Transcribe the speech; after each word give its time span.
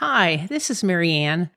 Hi, 0.00 0.46
this 0.48 0.70
is 0.70 0.84
Mary 0.84 1.10
Ann. 1.12 1.50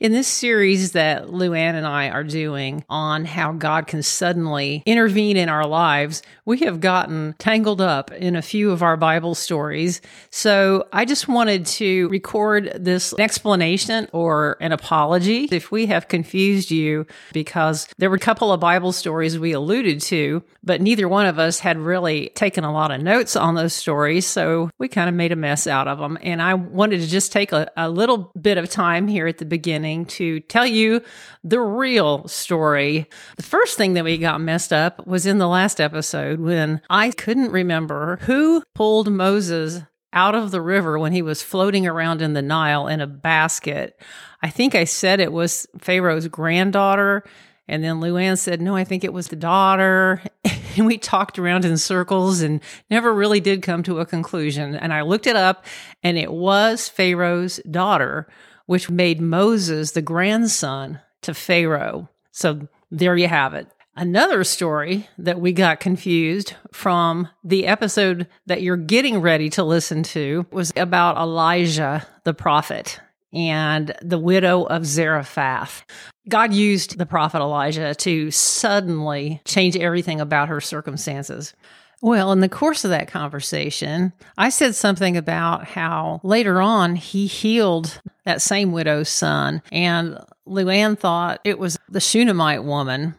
In 0.00 0.12
this 0.12 0.28
series 0.28 0.92
that 0.92 1.26
Luanne 1.26 1.74
and 1.74 1.86
I 1.86 2.08
are 2.10 2.24
doing 2.24 2.84
on 2.88 3.24
how 3.24 3.52
God 3.52 3.86
can 3.86 4.02
suddenly 4.02 4.82
intervene 4.86 5.36
in 5.36 5.48
our 5.48 5.66
lives, 5.66 6.22
we 6.44 6.58
have 6.60 6.80
gotten 6.80 7.34
tangled 7.38 7.80
up 7.80 8.10
in 8.12 8.36
a 8.36 8.42
few 8.42 8.70
of 8.70 8.82
our 8.82 8.96
Bible 8.96 9.34
stories. 9.34 10.00
So 10.30 10.86
I 10.92 11.04
just 11.04 11.28
wanted 11.28 11.66
to 11.66 12.08
record 12.08 12.72
this 12.78 13.14
explanation 13.18 14.08
or 14.12 14.56
an 14.60 14.72
apology 14.72 15.48
if 15.50 15.70
we 15.70 15.86
have 15.86 16.08
confused 16.08 16.70
you 16.70 17.06
because 17.32 17.88
there 17.98 18.10
were 18.10 18.16
a 18.16 18.20
couple 18.20 18.52
of 18.52 18.60
Bible 18.60 18.92
stories 18.92 19.38
we 19.38 19.52
alluded 19.52 20.00
to, 20.02 20.42
but 20.62 20.80
neither 20.80 21.08
one 21.08 21.26
of 21.26 21.38
us 21.38 21.58
had 21.58 21.78
really 21.78 22.30
taken 22.34 22.64
a 22.64 22.72
lot 22.72 22.90
of 22.90 23.02
notes 23.02 23.36
on 23.36 23.54
those 23.54 23.74
stories. 23.74 24.26
So 24.26 24.70
we 24.78 24.88
kind 24.88 25.08
of 25.08 25.14
made 25.14 25.32
a 25.32 25.36
mess 25.36 25.66
out 25.66 25.88
of 25.88 25.98
them. 25.98 26.18
And 26.22 26.40
I 26.40 26.54
wanted 26.54 27.00
to 27.00 27.06
just 27.06 27.32
take 27.32 27.52
a, 27.52 27.70
a 27.76 27.88
little 27.88 28.32
bit 28.40 28.58
of 28.58 28.70
time 28.70 29.08
here 29.08 29.26
at 29.26 29.38
the 29.38 29.44
beginning 29.44 29.55
to 29.58 30.40
tell 30.40 30.66
you 30.66 31.02
the 31.44 31.60
real 31.60 32.26
story. 32.28 33.08
The 33.36 33.42
first 33.42 33.76
thing 33.76 33.94
that 33.94 34.04
we 34.04 34.18
got 34.18 34.40
messed 34.40 34.72
up 34.72 35.06
was 35.06 35.26
in 35.26 35.38
the 35.38 35.48
last 35.48 35.80
episode 35.80 36.40
when 36.40 36.80
I 36.90 37.10
couldn't 37.10 37.50
remember 37.50 38.18
who 38.22 38.62
pulled 38.74 39.10
Moses 39.10 39.82
out 40.12 40.34
of 40.34 40.50
the 40.50 40.62
river 40.62 40.98
when 40.98 41.12
he 41.12 41.22
was 41.22 41.42
floating 41.42 41.86
around 41.86 42.22
in 42.22 42.32
the 42.32 42.42
Nile 42.42 42.88
in 42.88 43.00
a 43.00 43.06
basket. 43.06 44.00
I 44.42 44.48
think 44.50 44.74
I 44.74 44.84
said 44.84 45.20
it 45.20 45.32
was 45.32 45.66
Pharaoh's 45.78 46.28
granddaughter. 46.28 47.24
And 47.68 47.82
then 47.82 47.96
Luanne 47.96 48.38
said, 48.38 48.60
No, 48.60 48.76
I 48.76 48.84
think 48.84 49.04
it 49.04 49.12
was 49.12 49.28
the 49.28 49.36
daughter. 49.36 50.22
And 50.76 50.84
we 50.84 50.98
talked 50.98 51.38
around 51.38 51.64
in 51.64 51.78
circles 51.78 52.42
and 52.42 52.60
never 52.90 53.14
really 53.14 53.40
did 53.40 53.62
come 53.62 53.82
to 53.84 54.00
a 54.00 54.04
conclusion. 54.04 54.74
And 54.74 54.92
I 54.92 55.00
looked 55.00 55.26
it 55.26 55.34
up, 55.34 55.64
and 56.02 56.18
it 56.18 56.30
was 56.30 56.86
Pharaoh's 56.86 57.60
daughter 57.70 58.28
which 58.66 58.90
made 58.90 59.20
Moses 59.20 59.92
the 59.92 60.02
grandson 60.02 61.00
to 61.22 61.34
Pharaoh. 61.34 62.08
So 62.32 62.68
there 62.90 63.16
you 63.16 63.28
have 63.28 63.54
it. 63.54 63.68
Another 63.98 64.44
story 64.44 65.08
that 65.16 65.40
we 65.40 65.52
got 65.52 65.80
confused 65.80 66.54
from 66.70 67.28
the 67.42 67.66
episode 67.66 68.26
that 68.44 68.60
you're 68.60 68.76
getting 68.76 69.22
ready 69.22 69.48
to 69.50 69.64
listen 69.64 70.02
to 70.02 70.44
was 70.50 70.70
about 70.76 71.16
Elijah 71.16 72.06
the 72.24 72.34
prophet 72.34 73.00
and 73.32 73.94
the 74.02 74.18
widow 74.18 74.64
of 74.64 74.84
Zarephath. 74.84 75.84
God 76.28 76.52
used 76.52 76.98
the 76.98 77.06
prophet 77.06 77.40
Elijah 77.40 77.94
to 77.94 78.30
suddenly 78.30 79.40
change 79.46 79.76
everything 79.76 80.20
about 80.20 80.48
her 80.48 80.60
circumstances. 80.60 81.54
Well, 82.02 82.30
in 82.32 82.40
the 82.40 82.48
course 82.48 82.84
of 82.84 82.90
that 82.90 83.08
conversation, 83.08 84.12
I 84.36 84.50
said 84.50 84.74
something 84.74 85.16
about 85.16 85.64
how 85.64 86.20
later 86.22 86.60
on 86.60 86.94
he 86.94 87.26
healed 87.26 88.00
that 88.24 88.42
same 88.42 88.72
widow's 88.72 89.08
son. 89.08 89.62
And 89.72 90.18
Luanne 90.46 90.98
thought 90.98 91.40
it 91.44 91.58
was 91.58 91.78
the 91.88 92.00
Shunammite 92.00 92.64
woman. 92.64 93.14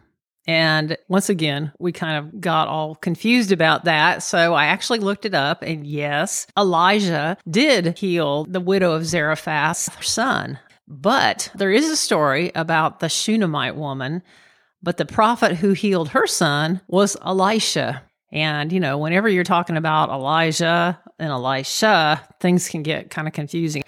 And 0.46 0.96
once 1.08 1.28
again, 1.28 1.72
we 1.78 1.92
kind 1.92 2.18
of 2.18 2.40
got 2.40 2.68
all 2.68 2.94
confused 2.94 3.52
about 3.52 3.84
that. 3.84 4.22
So 4.22 4.54
I 4.54 4.66
actually 4.66 5.00
looked 5.00 5.26
it 5.26 5.34
up. 5.34 5.62
And 5.62 5.86
yes, 5.86 6.46
Elijah 6.56 7.36
did 7.50 7.98
heal 7.98 8.44
the 8.44 8.60
widow 8.60 8.92
of 8.92 9.04
Zarephath's 9.04 9.90
son. 10.08 10.58
But 10.86 11.50
there 11.54 11.70
is 11.70 11.90
a 11.90 11.96
story 11.96 12.52
about 12.54 13.00
the 13.00 13.10
Shunammite 13.10 13.76
woman. 13.76 14.22
But 14.82 14.96
the 14.96 15.04
prophet 15.04 15.56
who 15.56 15.72
healed 15.72 16.10
her 16.10 16.26
son 16.26 16.80
was 16.86 17.16
Elisha. 17.22 18.04
And, 18.30 18.72
you 18.72 18.80
know, 18.80 18.98
whenever 18.98 19.28
you're 19.28 19.44
talking 19.44 19.76
about 19.76 20.10
Elijah 20.10 20.98
and 21.18 21.30
Elisha, 21.30 22.22
things 22.40 22.68
can 22.68 22.82
get 22.82 23.10
kind 23.10 23.26
of 23.26 23.34
confusing. 23.34 23.82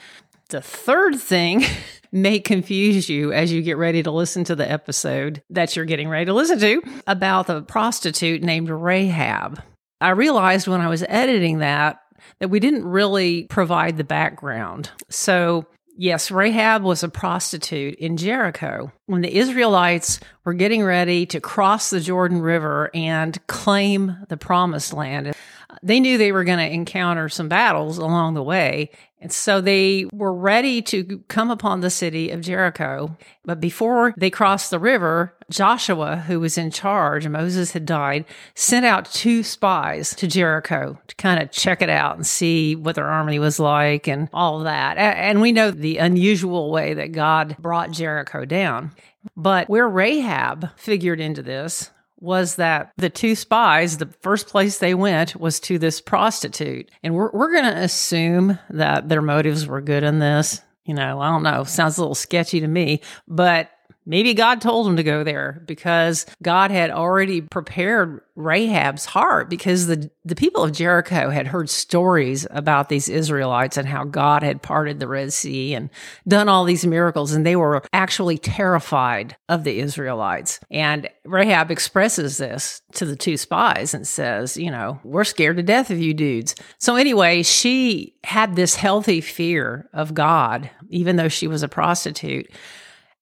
The 0.49 0.61
third 0.61 1.17
thing 1.17 1.65
may 2.13 2.41
confuse 2.41 3.09
you 3.09 3.33
as 3.33 3.53
you 3.53 3.63
get 3.63 3.77
ready 3.77 4.03
to 4.03 4.11
listen 4.11 4.45
to 4.45 4.57
the 4.57 4.71
episode 4.71 5.43
that 5.51 5.77
you're 5.77 5.85
getting 5.85 6.09
ready 6.09 6.25
to 6.27 6.35
listen 6.35 6.59
to 6.59 6.83
about 7.07 7.47
the 7.47 7.63
prostitute 7.63 8.43
named 8.43 8.71
Rahab. 8.71 9.63
I 10.01 10.11
realized 10.11 10.67
when 10.67 10.81
I 10.81 10.89
was 10.89 11.05
editing 11.09 11.59
that 11.59 12.01
that 12.39 12.49
we 12.49 12.61
didn't 12.61 12.85
really 12.85 13.45
provide 13.45 13.97
the 13.97 14.05
background. 14.05 14.91
So 15.09 15.67
Yes, 16.03 16.31
Rahab 16.31 16.83
was 16.83 17.03
a 17.03 17.11
prostitute 17.11 17.97
in 17.97 18.17
Jericho. 18.17 18.91
When 19.05 19.21
the 19.21 19.37
Israelites 19.37 20.19
were 20.47 20.55
getting 20.55 20.83
ready 20.83 21.27
to 21.27 21.43
cross 21.43 21.91
the 21.91 22.01
Jordan 22.01 22.41
River 22.41 22.91
and 22.95 23.39
claim 23.49 24.17
the 24.31 24.39
promised 24.39 24.95
land, 24.95 25.35
they 25.83 26.01
knew 26.01 26.17
they 26.17 26.33
were 26.33 26.45
going 26.45 26.59
to 26.59 26.75
encounter 26.75 27.29
some 27.29 27.51
battles 27.51 27.99
along 27.99 28.33
the 28.33 28.43
way. 28.43 28.93
And 29.21 29.31
so 29.31 29.61
they 29.61 30.07
were 30.11 30.33
ready 30.33 30.81
to 30.81 31.23
come 31.29 31.51
upon 31.51 31.81
the 31.81 31.91
city 31.91 32.31
of 32.31 32.41
Jericho. 32.41 33.15
But 33.45 33.61
before 33.61 34.15
they 34.17 34.31
crossed 34.31 34.71
the 34.71 34.79
river, 34.79 35.37
Joshua, 35.51 36.17
who 36.27 36.41
was 36.41 36.57
in 36.57 36.71
charge, 36.71 37.29
Moses 37.29 37.73
had 37.73 37.85
died, 37.85 38.25
sent 38.55 38.87
out 38.87 39.11
two 39.13 39.43
spies 39.43 40.15
to 40.15 40.27
Jericho 40.27 40.99
to 41.09 41.15
kind 41.17 41.43
of 41.43 41.51
check 41.51 41.83
it 41.83 41.91
out 41.91 42.17
and 42.17 42.27
see 42.27 42.77
what 42.77 42.95
their 42.95 43.09
army 43.09 43.39
was 43.39 43.61
like 43.61 44.07
and 44.07 44.29
all 44.33 44.61
that. 44.61 44.97
And 44.97 45.41
we 45.41 45.53
know 45.53 45.71
the 45.71 45.99
unusual 45.99 46.71
way 46.71 46.95
that 46.95 47.13
God 47.13 47.57
brought 47.59 47.91
Jericho 47.91 48.45
down. 48.45 48.93
But 49.37 49.69
where 49.69 49.89
Rahab 49.89 50.71
figured 50.77 51.21
into 51.21 51.43
this 51.43 51.91
was 52.21 52.57
that 52.57 52.93
the 52.97 53.11
two 53.11 53.35
spies, 53.35 53.99
the 53.99 54.13
first 54.21 54.49
place 54.49 54.79
they 54.79 54.95
went 54.95 55.37
was 55.37 55.59
to 55.61 55.79
this 55.79 56.01
prostitute. 56.01 56.91
And 57.03 57.15
we're, 57.15 57.31
we're 57.33 57.53
going 57.53 57.65
to 57.65 57.81
assume 57.81 58.59
that 58.71 59.09
their 59.09 59.23
motives 59.23 59.67
were 59.67 59.81
good 59.81 60.03
in 60.05 60.19
this. 60.19 60.61
You 60.85 60.95
know, 60.95 61.21
I 61.21 61.31
don't 61.31 61.43
know. 61.43 61.65
Sounds 61.65 61.99
a 61.99 62.01
little 62.01 62.15
sketchy 62.15 62.61
to 62.61 62.69
me, 62.69 63.01
but 63.27 63.71
Maybe 64.11 64.35
God 64.35 64.61
told 64.61 64.89
him 64.89 64.97
to 64.97 65.05
go 65.05 65.23
there 65.23 65.63
because 65.67 66.27
God 66.43 66.73
had 66.73 66.91
already 66.91 67.43
prepared 67.43 68.23
Rahab's 68.35 69.05
heart 69.05 69.49
because 69.49 69.87
the, 69.87 70.11
the 70.25 70.35
people 70.35 70.65
of 70.65 70.73
Jericho 70.73 71.31
had 71.31 71.47
heard 71.47 71.71
stories 71.71 72.45
about 72.51 72.89
these 72.89 73.09
Israelites 73.09 73.77
and 73.77 73.87
how 73.87 74.03
God 74.03 74.43
had 74.43 74.63
parted 74.63 74.99
the 74.99 75.07
Red 75.07 75.33
Sea 75.33 75.75
and 75.75 75.91
done 76.27 76.49
all 76.49 76.65
these 76.65 76.85
miracles. 76.85 77.31
And 77.31 77.47
they 77.47 77.55
were 77.55 77.85
actually 77.93 78.37
terrified 78.37 79.37
of 79.49 79.63
the 79.63 79.79
Israelites. 79.79 80.59
And 80.73 81.09
Rahab 81.25 81.71
expresses 81.71 82.37
this 82.37 82.83
to 82.95 83.07
the 83.07 83.15
two 83.15 83.37
spies 83.37 83.95
and 83.95 84.09
says, 84.09 84.57
you 84.57 84.73
know, 84.73 84.99
we're 85.05 85.23
scared 85.23 85.59
to 85.59 85.63
death 85.63 85.89
of 85.89 86.01
you 86.01 86.15
dudes. 86.15 86.57
So 86.79 86.97
anyway, 86.97 87.45
she 87.45 88.17
had 88.25 88.57
this 88.57 88.75
healthy 88.75 89.21
fear 89.21 89.89
of 89.93 90.15
God, 90.15 90.69
even 90.89 91.15
though 91.15 91.29
she 91.29 91.47
was 91.47 91.63
a 91.63 91.69
prostitute. 91.69 92.51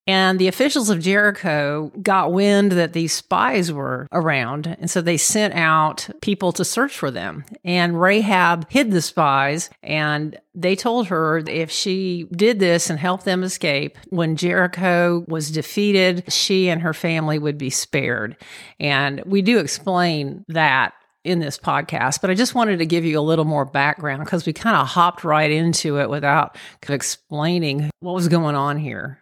And 0.08 0.38
the 0.38 0.48
officials 0.48 0.88
of 0.88 1.00
Jericho 1.00 1.92
got 2.02 2.32
wind 2.32 2.72
that 2.72 2.94
these 2.94 3.12
spies 3.12 3.70
were 3.70 4.08
around. 4.10 4.66
And 4.80 4.90
so 4.90 5.02
they 5.02 5.18
sent 5.18 5.52
out 5.52 6.08
people 6.22 6.50
to 6.52 6.64
search 6.64 6.96
for 6.96 7.10
them. 7.10 7.44
And 7.62 8.00
Rahab 8.00 8.70
hid 8.70 8.90
the 8.90 9.02
spies 9.02 9.68
and 9.82 10.40
they 10.54 10.74
told 10.74 11.08
her 11.08 11.38
if 11.46 11.70
she 11.70 12.26
did 12.32 12.58
this 12.58 12.88
and 12.88 12.98
helped 12.98 13.26
them 13.26 13.44
escape, 13.44 13.98
when 14.08 14.36
Jericho 14.36 15.26
was 15.28 15.50
defeated, 15.50 16.32
she 16.32 16.70
and 16.70 16.80
her 16.80 16.94
family 16.94 17.38
would 17.38 17.58
be 17.58 17.70
spared. 17.70 18.36
And 18.80 19.22
we 19.26 19.42
do 19.42 19.58
explain 19.58 20.42
that 20.48 20.94
in 21.22 21.40
this 21.40 21.58
podcast, 21.58 22.22
but 22.22 22.30
I 22.30 22.34
just 22.34 22.54
wanted 22.54 22.78
to 22.78 22.86
give 22.86 23.04
you 23.04 23.18
a 23.18 23.20
little 23.20 23.44
more 23.44 23.66
background 23.66 24.24
because 24.24 24.46
we 24.46 24.54
kind 24.54 24.76
of 24.76 24.86
hopped 24.86 25.22
right 25.22 25.50
into 25.50 25.98
it 26.00 26.08
without 26.08 26.56
explaining 26.88 27.90
what 28.00 28.14
was 28.14 28.28
going 28.28 28.54
on 28.54 28.78
here. 28.78 29.20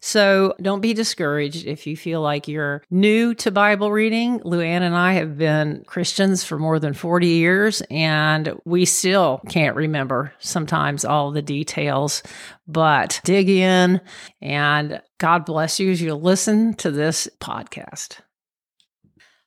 So 0.00 0.54
don't 0.60 0.80
be 0.80 0.94
discouraged 0.94 1.66
if 1.66 1.86
you 1.86 1.96
feel 1.96 2.20
like 2.20 2.48
you're 2.48 2.82
new 2.90 3.34
to 3.34 3.50
Bible 3.50 3.90
reading. 3.92 4.40
Luanne 4.40 4.82
and 4.82 4.94
I 4.94 5.14
have 5.14 5.38
been 5.38 5.84
Christians 5.86 6.44
for 6.44 6.58
more 6.58 6.78
than 6.78 6.94
40 6.94 7.26
years, 7.26 7.82
and 7.90 8.60
we 8.64 8.84
still 8.84 9.40
can't 9.48 9.76
remember 9.76 10.32
sometimes 10.38 11.04
all 11.04 11.30
the 11.30 11.42
details, 11.42 12.22
but 12.66 13.20
dig 13.24 13.48
in 13.48 14.00
and 14.40 15.00
God 15.18 15.44
bless 15.44 15.80
you 15.80 15.90
as 15.90 16.02
you 16.02 16.14
listen 16.14 16.74
to 16.74 16.90
this 16.90 17.28
podcast. 17.40 18.18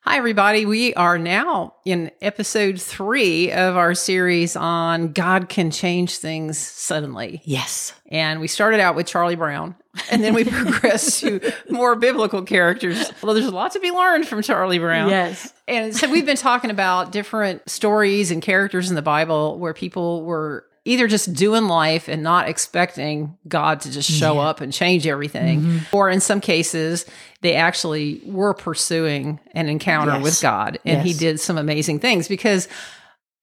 Hi, 0.09 0.15
everybody. 0.15 0.65
We 0.65 0.93
are 0.93 1.17
now 1.17 1.75
in 1.83 2.11
episode 2.21 2.79
three 2.79 3.51
of 3.51 3.75
our 3.75 3.93
series 3.93 4.55
on 4.55 5.11
God 5.11 5.49
can 5.49 5.69
change 5.69 6.19
things 6.19 6.57
suddenly. 6.57 7.41
Yes. 7.43 7.93
And 8.09 8.39
we 8.39 8.47
started 8.47 8.79
out 8.79 8.95
with 8.95 9.05
Charlie 9.05 9.35
Brown, 9.35 9.75
and 10.09 10.23
then 10.23 10.33
we 10.33 10.43
progressed 10.45 11.19
to 11.19 11.51
more 11.69 11.97
biblical 11.97 12.43
characters. 12.43 13.11
Well, 13.21 13.33
there's 13.33 13.47
a 13.47 13.51
lot 13.51 13.73
to 13.73 13.81
be 13.81 13.91
learned 13.91 14.29
from 14.29 14.41
Charlie 14.41 14.79
Brown. 14.79 15.09
Yes. 15.09 15.53
And 15.67 15.93
so 15.93 16.09
we've 16.09 16.25
been 16.25 16.37
talking 16.37 16.71
about 16.71 17.11
different 17.11 17.69
stories 17.69 18.31
and 18.31 18.41
characters 18.41 18.89
in 18.89 18.95
the 18.95 19.01
Bible 19.01 19.59
where 19.59 19.73
people 19.73 20.23
were 20.23 20.65
either 20.87 21.07
just 21.07 21.33
doing 21.33 21.67
life 21.67 22.07
and 22.07 22.23
not 22.23 22.47
expecting 22.47 23.37
God 23.47 23.81
to 23.81 23.91
just 23.91 24.09
show 24.09 24.35
yeah. 24.35 24.41
up 24.41 24.61
and 24.61 24.71
change 24.71 25.05
everything, 25.05 25.61
mm-hmm. 25.61 25.95
or 25.95 26.09
in 26.09 26.19
some 26.19 26.41
cases, 26.41 27.05
they 27.41 27.55
actually 27.55 28.21
were 28.25 28.53
pursuing 28.53 29.39
an 29.53 29.67
encounter 29.69 30.13
yes. 30.13 30.23
with 30.23 30.41
God 30.41 30.79
and 30.85 30.97
yes. 30.97 31.05
he 31.05 31.13
did 31.13 31.39
some 31.39 31.57
amazing 31.57 31.99
things 31.99 32.27
because 32.27 32.67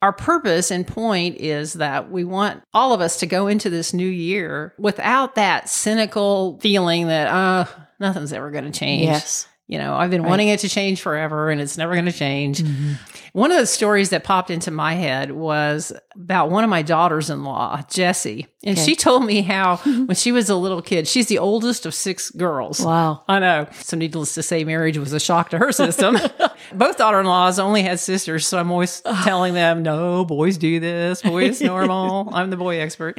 our 0.02 0.12
purpose 0.12 0.70
and 0.70 0.86
point 0.86 1.36
is 1.36 1.74
that 1.74 2.10
we 2.10 2.24
want 2.24 2.62
all 2.74 2.92
of 2.92 3.00
us 3.00 3.20
to 3.20 3.26
go 3.26 3.46
into 3.46 3.70
this 3.70 3.94
new 3.94 4.08
year 4.08 4.74
without 4.78 5.34
that 5.36 5.68
cynical 5.68 6.58
feeling 6.60 7.06
that, 7.06 7.28
uh, 7.28 7.66
nothing's 8.00 8.32
ever 8.32 8.50
going 8.50 8.64
to 8.64 8.78
change. 8.78 9.04
Yes. 9.04 9.48
You 9.66 9.78
know, 9.78 9.94
I've 9.94 10.10
been 10.10 10.24
wanting 10.24 10.48
it 10.48 10.60
to 10.60 10.68
change 10.68 11.00
forever 11.00 11.50
and 11.50 11.58
it's 11.58 11.78
never 11.78 11.94
going 11.94 12.04
to 12.04 12.12
change. 12.12 12.62
Mm-hmm. 12.62 12.92
One 13.32 13.50
of 13.50 13.56
the 13.56 13.66
stories 13.66 14.10
that 14.10 14.22
popped 14.22 14.50
into 14.50 14.70
my 14.70 14.92
head 14.92 15.32
was 15.32 15.90
about 16.14 16.50
one 16.50 16.64
of 16.64 16.70
my 16.70 16.82
daughters 16.82 17.30
in 17.30 17.44
law, 17.44 17.82
Jessie. 17.90 18.46
And 18.62 18.78
she 18.78 18.94
told 18.94 19.24
me 19.24 19.40
how 19.40 19.76
when 19.84 20.14
she 20.14 20.32
was 20.32 20.50
a 20.50 20.54
little 20.54 20.82
kid, 20.82 21.08
she's 21.08 21.28
the 21.28 21.38
oldest 21.38 21.86
of 21.86 21.94
six 21.94 22.30
girls. 22.30 22.80
Wow. 22.80 23.24
I 23.26 23.38
know. 23.38 23.66
So, 23.72 23.96
needless 23.96 24.34
to 24.34 24.42
say, 24.42 24.64
marriage 24.64 24.98
was 24.98 25.14
a 25.14 25.20
shock 25.20 25.48
to 25.50 25.58
her 25.58 25.72
system. 25.72 26.18
Both 26.74 26.98
daughter 26.98 27.20
in 27.20 27.26
laws 27.26 27.58
only 27.58 27.82
had 27.82 27.98
sisters. 27.98 28.46
So, 28.46 28.58
I'm 28.58 28.70
always 28.70 29.00
telling 29.22 29.54
them, 29.54 29.82
no, 29.82 30.26
boys 30.26 30.58
do 30.58 30.78
this, 30.78 31.22
boys 31.22 31.60
normal. 31.62 32.28
I'm 32.32 32.50
the 32.50 32.56
boy 32.56 32.80
expert. 32.80 33.18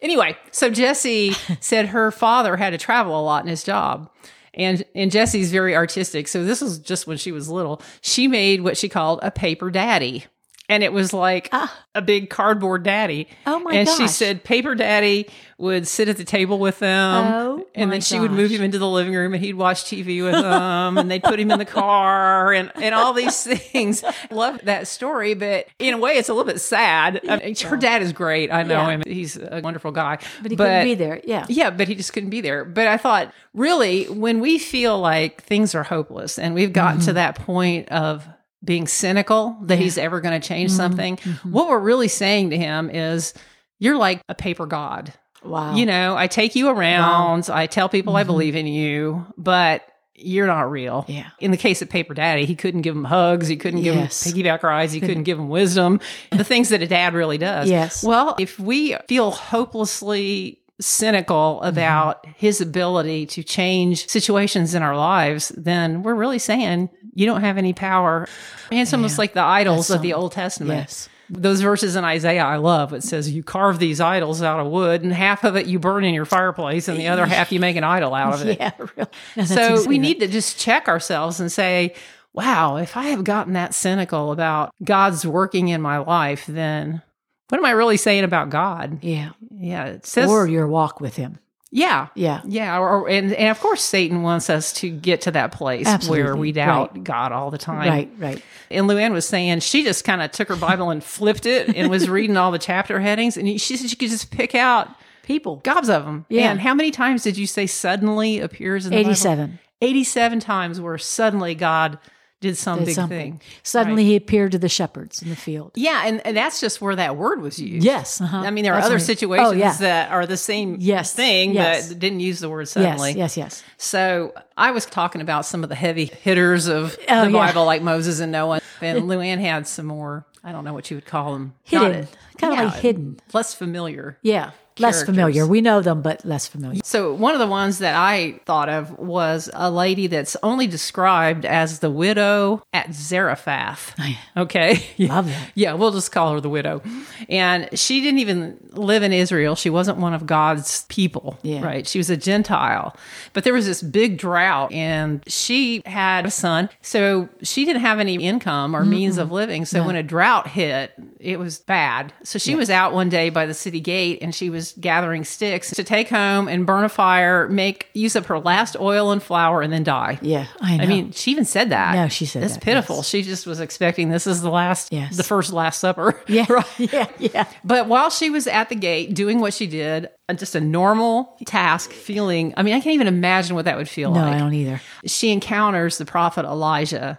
Anyway, 0.00 0.36
so 0.52 0.70
Jessie 0.70 1.32
said 1.60 1.86
her 1.86 2.10
father 2.10 2.56
had 2.56 2.70
to 2.70 2.78
travel 2.78 3.18
a 3.18 3.22
lot 3.22 3.42
in 3.42 3.48
his 3.48 3.64
job. 3.64 4.10
And 4.54 4.84
and 4.94 5.10
Jessie's 5.10 5.50
very 5.50 5.74
artistic. 5.76 6.28
So 6.28 6.44
this 6.44 6.60
was 6.60 6.78
just 6.78 7.06
when 7.06 7.16
she 7.16 7.32
was 7.32 7.48
little. 7.48 7.82
She 8.00 8.28
made 8.28 8.62
what 8.62 8.76
she 8.76 8.88
called 8.88 9.20
a 9.22 9.30
paper 9.30 9.70
daddy. 9.70 10.24
And 10.70 10.82
it 10.82 10.92
was 10.92 11.12
like 11.14 11.52
a 11.94 12.02
big 12.02 12.28
cardboard 12.30 12.82
daddy. 12.82 13.28
Ah. 13.46 13.54
Oh 13.54 13.60
my 13.60 13.74
And 13.74 13.88
she 13.88 14.06
said 14.06 14.44
paper 14.44 14.74
daddy 14.74 15.26
would 15.56 15.88
sit 15.88 16.08
at 16.08 16.16
the 16.18 16.24
table 16.24 16.58
with 16.58 16.78
them. 16.78 17.26
Oh 17.26 17.66
and 17.74 17.90
then 17.90 18.00
she 18.00 18.20
would 18.20 18.30
move 18.30 18.50
him 18.50 18.62
into 18.62 18.78
the 18.78 18.88
living 18.88 19.14
room 19.14 19.34
and 19.34 19.42
he'd 19.42 19.54
watch 19.54 19.84
TV 19.84 20.22
with 20.22 20.34
them 20.34 20.98
and 20.98 21.10
they'd 21.10 21.22
put 21.22 21.40
him 21.40 21.50
in 21.50 21.58
the 21.58 21.64
car 21.64 22.52
and, 22.52 22.70
and 22.76 22.94
all 22.94 23.12
these 23.12 23.42
things. 23.44 24.04
Love 24.30 24.60
that 24.64 24.86
story, 24.86 25.34
but 25.34 25.66
in 25.78 25.94
a 25.94 25.98
way 25.98 26.12
it's 26.12 26.28
a 26.28 26.34
little 26.34 26.50
bit 26.50 26.60
sad. 26.60 27.20
I 27.28 27.36
mean, 27.38 27.56
her 27.56 27.76
dad 27.76 28.02
is 28.02 28.12
great. 28.12 28.52
I 28.52 28.62
know 28.62 28.74
Yeah. 28.82 28.90
him. 28.90 29.02
He's 29.06 29.36
a 29.36 29.60
wonderful 29.64 29.90
guy. 29.90 30.18
But 30.42 30.50
he 30.50 30.56
couldn't 30.56 30.84
be 30.84 30.94
there. 30.94 31.20
Yeah. 31.24 31.46
Yeah, 31.48 31.70
but 31.70 31.88
he 31.88 31.94
just 31.94 32.12
couldn't 32.12 32.30
be 32.30 32.40
there. 32.40 32.64
But 32.64 32.86
I 32.86 32.96
thought, 32.98 33.32
really, 33.54 34.04
when 34.04 34.40
we 34.40 34.58
feel 34.58 34.98
like 34.98 35.42
things 35.42 35.74
are 35.74 35.82
hopeless 35.84 36.38
and 36.38 36.54
we've 36.54 36.72
gotten 36.72 36.98
Mm-hmm. 36.98 37.06
to 37.06 37.12
that 37.14 37.34
point 37.36 37.88
of 37.90 38.26
being 38.64 38.86
cynical 38.86 39.56
that 39.62 39.78
he's 39.78 39.98
ever 39.98 40.20
going 40.20 40.38
to 40.40 40.46
change 40.46 40.70
Mm-hmm. 40.70 40.76
something, 40.76 41.16
what 41.44 41.68
we're 41.68 41.78
really 41.78 42.08
saying 42.08 42.50
to 42.50 42.56
him 42.58 42.90
is, 42.90 43.34
you're 43.78 43.96
like 43.96 44.20
a 44.28 44.34
paper 44.34 44.66
god. 44.66 45.12
Wow. 45.44 45.76
You 45.76 45.86
know, 45.86 46.16
I 46.16 46.26
take 46.26 46.56
you 46.56 46.68
around, 46.68 47.48
I 47.48 47.66
tell 47.66 47.88
people 47.88 48.16
I 48.16 48.24
believe 48.24 48.56
in 48.56 48.66
you, 48.66 49.24
but 49.36 49.82
you're 50.20 50.48
not 50.48 50.68
real. 50.68 51.02
Mm-hmm. 51.02 51.12
Yeah. 51.12 51.30
In 51.38 51.52
the 51.52 51.56
case 51.56 51.80
of 51.80 51.88
Paper 51.88 52.12
Daddy, 52.12 52.44
he 52.44 52.56
couldn't 52.56 52.82
give 52.82 52.96
him 52.96 53.04
hugs, 53.04 53.46
he 53.46 53.56
couldn't 53.56 53.82
give 53.82 53.94
Yes. 53.94 54.26
him 54.26 54.32
piggyback 54.36 54.64
rides, 54.64 54.92
he 54.92 54.98
couldn't 54.98 55.22
give 55.30 55.38
him 55.38 55.48
wisdom, 55.48 56.00
the 56.32 56.42
things 56.42 56.70
that 56.70 56.82
a 56.82 56.88
dad 56.88 57.14
really 57.14 57.38
does. 57.38 57.70
Yes. 57.70 58.02
Well, 58.02 58.34
if 58.40 58.58
we 58.58 58.96
feel 59.06 59.30
hopelessly 59.30 60.58
cynical 60.80 61.58
Mm-hmm. 61.62 61.68
about 61.68 62.24
his 62.36 62.60
ability 62.60 63.26
to 63.26 63.42
change 63.42 64.08
situations 64.08 64.74
in 64.74 64.82
our 64.82 64.96
lives, 64.96 65.48
then 65.56 66.02
we're 66.02 66.14
really 66.14 66.38
saying 66.38 66.88
you 67.14 67.26
don't 67.26 67.40
have 67.40 67.58
any 67.58 67.72
power. 67.72 68.28
And 68.70 68.80
it's 68.80 68.92
almost 68.94 69.18
like 69.18 69.32
the 69.34 69.42
idols 69.42 69.88
That's 69.88 69.96
of 69.96 70.02
the 70.02 70.14
Old 70.14 70.32
Testament. 70.32 70.78
Yes. 70.80 71.08
Those 71.30 71.60
verses 71.60 71.94
in 71.96 72.04
Isaiah 72.04 72.44
I 72.44 72.56
love. 72.56 72.92
It 72.94 73.02
says, 73.02 73.30
You 73.30 73.42
carve 73.42 73.78
these 73.78 74.00
idols 74.00 74.40
out 74.40 74.60
of 74.60 74.68
wood, 74.68 75.02
and 75.02 75.12
half 75.12 75.44
of 75.44 75.56
it 75.56 75.66
you 75.66 75.78
burn 75.78 76.04
in 76.04 76.14
your 76.14 76.24
fireplace, 76.24 76.88
and 76.88 76.98
the 76.98 77.08
other 77.08 77.26
half 77.34 77.52
you 77.52 77.60
make 77.60 77.76
an 77.76 77.84
idol 77.84 78.14
out 78.14 78.34
of 78.34 78.46
it. 78.46 78.58
Yeah, 78.58 78.70
really. 78.78 79.10
No, 79.36 79.44
So 79.44 79.54
exactly 79.72 79.88
we 79.88 79.98
need 79.98 80.20
to 80.20 80.26
just 80.28 80.58
check 80.58 80.88
ourselves 80.88 81.38
and 81.40 81.52
say, 81.52 81.94
wow, 82.32 82.76
if 82.76 82.96
I 82.96 83.04
have 83.08 83.24
gotten 83.24 83.52
that 83.54 83.74
cynical 83.74 84.32
about 84.32 84.72
God's 84.82 85.26
working 85.26 85.68
in 85.68 85.82
my 85.82 85.98
life, 85.98 86.46
then 86.46 87.02
what 87.48 87.58
am 87.58 87.64
I 87.64 87.70
really 87.70 87.96
saying 87.96 88.24
about 88.24 88.50
God? 88.50 88.98
Yeah. 89.02 89.30
Yeah, 89.50 89.84
it 89.86 90.06
says, 90.06 90.30
Or 90.30 90.46
your 90.46 90.66
walk 90.68 91.00
with 91.00 91.16
him. 91.16 91.38
yeah, 91.70 92.08
Yeah. 92.14 92.40
yeah, 92.44 92.78
or, 92.78 92.88
or- 92.88 93.08
and 93.08 93.32
and 93.32 93.48
of 93.50 93.58
course 93.60 93.82
Satan 93.82 94.22
wants 94.22 94.48
us 94.50 94.72
to 94.74 94.88
get 94.90 95.22
to 95.22 95.30
that 95.32 95.52
place 95.52 96.08
where 96.08 96.36
we 96.36 96.52
doubt 96.52 97.02
God 97.04 97.32
all 97.32 97.50
the 97.50 97.58
time. 97.58 97.88
Right, 97.88 98.10
right. 98.18 98.42
And 98.70 98.86
Luanne 98.88 99.12
was 99.12 99.26
saying 99.26 99.60
she 99.60 99.82
just 99.82 100.04
kind 100.04 100.22
of 100.22 100.30
took 100.30 100.48
her 100.48 100.56
Bible 100.56 100.90
and 100.90 101.02
flipped 101.02 101.44
it 101.46 101.74
and 101.74 101.90
was 101.90 102.08
reading 102.16 102.36
all 102.36 102.52
the 102.52 102.58
chapter 102.58 103.00
headings, 103.00 103.36
and 103.36 103.60
she 103.60 103.76
said 103.76 103.90
she 103.90 103.96
could 103.96 104.10
just 104.10 104.30
pick 104.30 104.54
out 104.54 104.88
People. 105.24 105.56
gobs 105.56 105.88
of 105.90 106.04
them. 106.06 106.24
Yeah. 106.30 106.50
And 106.50 106.60
how 106.60 106.72
many 106.74 106.90
times 106.90 107.22
did 107.22 107.36
you 107.36 107.46
say 107.46 107.66
suddenly 107.66 108.38
appears 108.40 108.86
in 108.86 108.90
the 108.92 108.96
Bible? 108.98 109.10
87. 109.10 109.58
87 109.82 110.40
times 110.40 110.80
where 110.80 110.96
suddenly 110.98 111.54
God 111.54 111.98
did 112.40 112.56
some 112.56 112.78
Did 112.78 112.86
big 112.86 112.94
something. 112.94 113.32
thing. 113.38 113.40
Suddenly 113.64 114.04
he 114.04 114.14
appeared 114.16 114.52
to 114.52 114.58
the 114.58 114.68
shepherds 114.68 115.22
in 115.22 115.28
the 115.28 115.36
field. 115.36 115.72
Yeah, 115.74 116.02
and, 116.06 116.24
and 116.26 116.36
that's 116.36 116.60
just 116.60 116.80
where 116.80 116.94
that 116.94 117.16
word 117.16 117.40
was 117.42 117.58
used. 117.58 117.84
Yes. 117.84 118.20
Uh-huh. 118.20 118.36
I 118.38 118.50
mean, 118.50 118.62
there 118.64 118.74
are 118.74 118.76
That's 118.76 118.86
other 118.86 118.94
right. 118.96 119.02
situations 119.02 119.48
Oh, 119.48 119.52
yeah. 119.52 119.72
that 119.78 120.10
are 120.12 120.24
the 120.26 120.36
same 120.36 120.76
Yes, 120.78 121.12
thing, 121.12 121.52
yes. 121.54 121.88
but 121.88 121.98
didn't 121.98 122.20
use 122.20 122.38
the 122.40 122.48
word 122.48 122.68
suddenly. 122.68 123.10
Yes, 123.10 123.36
yes, 123.36 123.36
yes. 123.36 123.64
So 123.76 124.32
I 124.56 124.70
was 124.70 124.86
talking 124.86 125.20
about 125.20 125.46
some 125.46 125.62
of 125.64 125.68
the 125.68 125.74
heavy 125.74 126.04
hitters 126.04 126.68
of 126.68 126.96
Oh, 127.08 127.24
the 127.24 127.30
yeah. 127.30 127.46
Bible, 127.46 127.64
like 127.64 127.82
Moses 127.82 128.20
and 128.20 128.30
Noah, 128.32 128.60
and 128.80 129.04
Luanne 129.04 129.40
had 129.40 129.66
some 129.66 129.86
more. 129.86 130.24
I 130.44 130.52
don't 130.52 130.64
know 130.64 130.72
what 130.74 130.90
you 130.90 130.96
would 130.96 131.06
call 131.06 131.32
them. 131.32 131.54
Hidden. 131.64 132.02
Not- 132.02 132.08
Kind 132.38 132.52
of 132.60 132.72
like 132.72 132.80
hidden. 132.82 133.18
less 133.32 133.52
familiar. 133.52 134.16
Yeah. 134.22 134.52
Less 134.80 134.96
Characters. 134.96 135.14
familiar. 135.14 135.46
We 135.46 135.60
know 135.60 135.80
them, 135.80 136.02
but 136.02 136.24
less 136.24 136.46
familiar. 136.46 136.80
So 136.84 137.12
one 137.14 137.34
of 137.34 137.40
the 137.40 137.46
ones 137.46 137.78
that 137.78 137.94
I 137.94 138.40
thought 138.46 138.68
of 138.68 138.98
was 138.98 139.50
a 139.54 139.70
lady 139.70 140.06
that's 140.06 140.36
only 140.42 140.66
described 140.66 141.44
as 141.44 141.80
the 141.80 141.90
widow 141.90 142.62
at 142.72 142.92
Zarephath. 142.94 143.94
Oh, 143.98 144.42
okay. 144.42 144.84
Yeah. 144.96 145.08
Love 145.14 145.26
that. 145.26 145.50
Yeah, 145.54 145.72
we'll 145.74 145.90
just 145.92 146.12
call 146.12 146.32
her 146.34 146.40
the 146.40 146.48
widow. 146.48 146.82
And 147.28 147.68
she 147.78 148.00
didn't 148.00 148.20
even 148.20 148.58
live 148.72 149.02
in 149.02 149.12
Israel. 149.12 149.54
She 149.54 149.70
wasn't 149.70 149.98
one 149.98 150.14
of 150.14 150.26
God's 150.26 150.84
people, 150.84 151.38
Yeah. 151.42 151.64
right? 151.64 151.86
She 151.86 151.98
was 151.98 152.10
a 152.10 152.16
Gentile. 152.16 152.96
But 153.32 153.44
there 153.44 153.52
was 153.54 153.66
this 153.66 153.82
big 153.82 154.18
drought 154.18 154.72
and 154.72 155.22
she 155.26 155.82
had 155.86 156.26
a 156.26 156.30
son. 156.30 156.68
So 156.82 157.28
she 157.42 157.64
didn't 157.64 157.82
have 157.82 157.98
any 157.98 158.14
income 158.16 158.74
or 158.76 158.84
means 158.84 159.18
of 159.18 159.32
living. 159.32 159.64
So 159.64 159.84
when 159.84 159.96
a 159.96 160.02
drought 160.02 160.48
hit, 160.48 160.92
it 161.18 161.38
was 161.38 161.58
bad. 161.58 162.12
So 162.22 162.38
she 162.38 162.54
was 162.54 162.70
out 162.70 162.92
one 162.92 163.08
day 163.08 163.30
by 163.30 163.46
the 163.46 163.54
city 163.54 163.80
gate 163.80 164.18
and 164.22 164.34
she 164.34 164.50
was 164.50 164.67
gathering 164.72 165.24
sticks 165.24 165.70
to 165.72 165.84
take 165.84 166.08
home 166.08 166.48
and 166.48 166.66
burn 166.66 166.84
a 166.84 166.88
fire, 166.88 167.48
make 167.48 167.88
use 167.94 168.16
up 168.16 168.26
her 168.26 168.38
last 168.38 168.76
oil 168.78 169.10
and 169.12 169.22
flour 169.22 169.62
and 169.62 169.72
then 169.72 169.82
die. 169.84 170.18
Yeah, 170.22 170.46
I 170.60 170.76
know. 170.76 170.84
I 170.84 170.86
mean, 170.86 171.12
she 171.12 171.30
even 171.30 171.44
said 171.44 171.70
that. 171.70 171.94
No, 171.94 172.08
she 172.08 172.26
said 172.26 172.42
That's 172.42 172.54
that, 172.54 172.62
pitiful. 172.62 172.96
yes. 172.96 173.08
She 173.08 173.22
just 173.22 173.46
was 173.46 173.60
expecting 173.60 174.08
this 174.10 174.26
is 174.26 174.42
the 174.42 174.50
last, 174.50 174.92
Yes. 174.92 175.16
the 175.16 175.22
first 175.24 175.52
Last 175.52 175.78
Supper. 175.80 176.20
yeah, 176.28 176.46
yeah, 176.78 177.06
yeah. 177.18 177.44
But 177.64 177.86
while 177.88 178.10
she 178.10 178.30
was 178.30 178.46
at 178.46 178.68
the 178.68 178.74
gate 178.76 179.14
doing 179.14 179.40
what 179.40 179.54
she 179.54 179.66
did, 179.66 180.08
uh, 180.28 180.34
just 180.34 180.54
a 180.54 180.60
normal 180.60 181.36
task, 181.46 181.90
feeling, 181.92 182.52
I 182.56 182.62
mean, 182.62 182.74
I 182.74 182.80
can't 182.80 182.94
even 182.94 183.06
imagine 183.06 183.56
what 183.56 183.64
that 183.64 183.76
would 183.76 183.88
feel 183.88 184.12
No, 184.12 184.20
like. 184.20 184.30
No, 184.30 184.36
I 184.36 184.38
don't 184.38 184.54
either. 184.54 184.80
She 185.06 185.30
encounters 185.30 185.98
the 185.98 186.04
prophet 186.04 186.44
Elijah, 186.44 187.18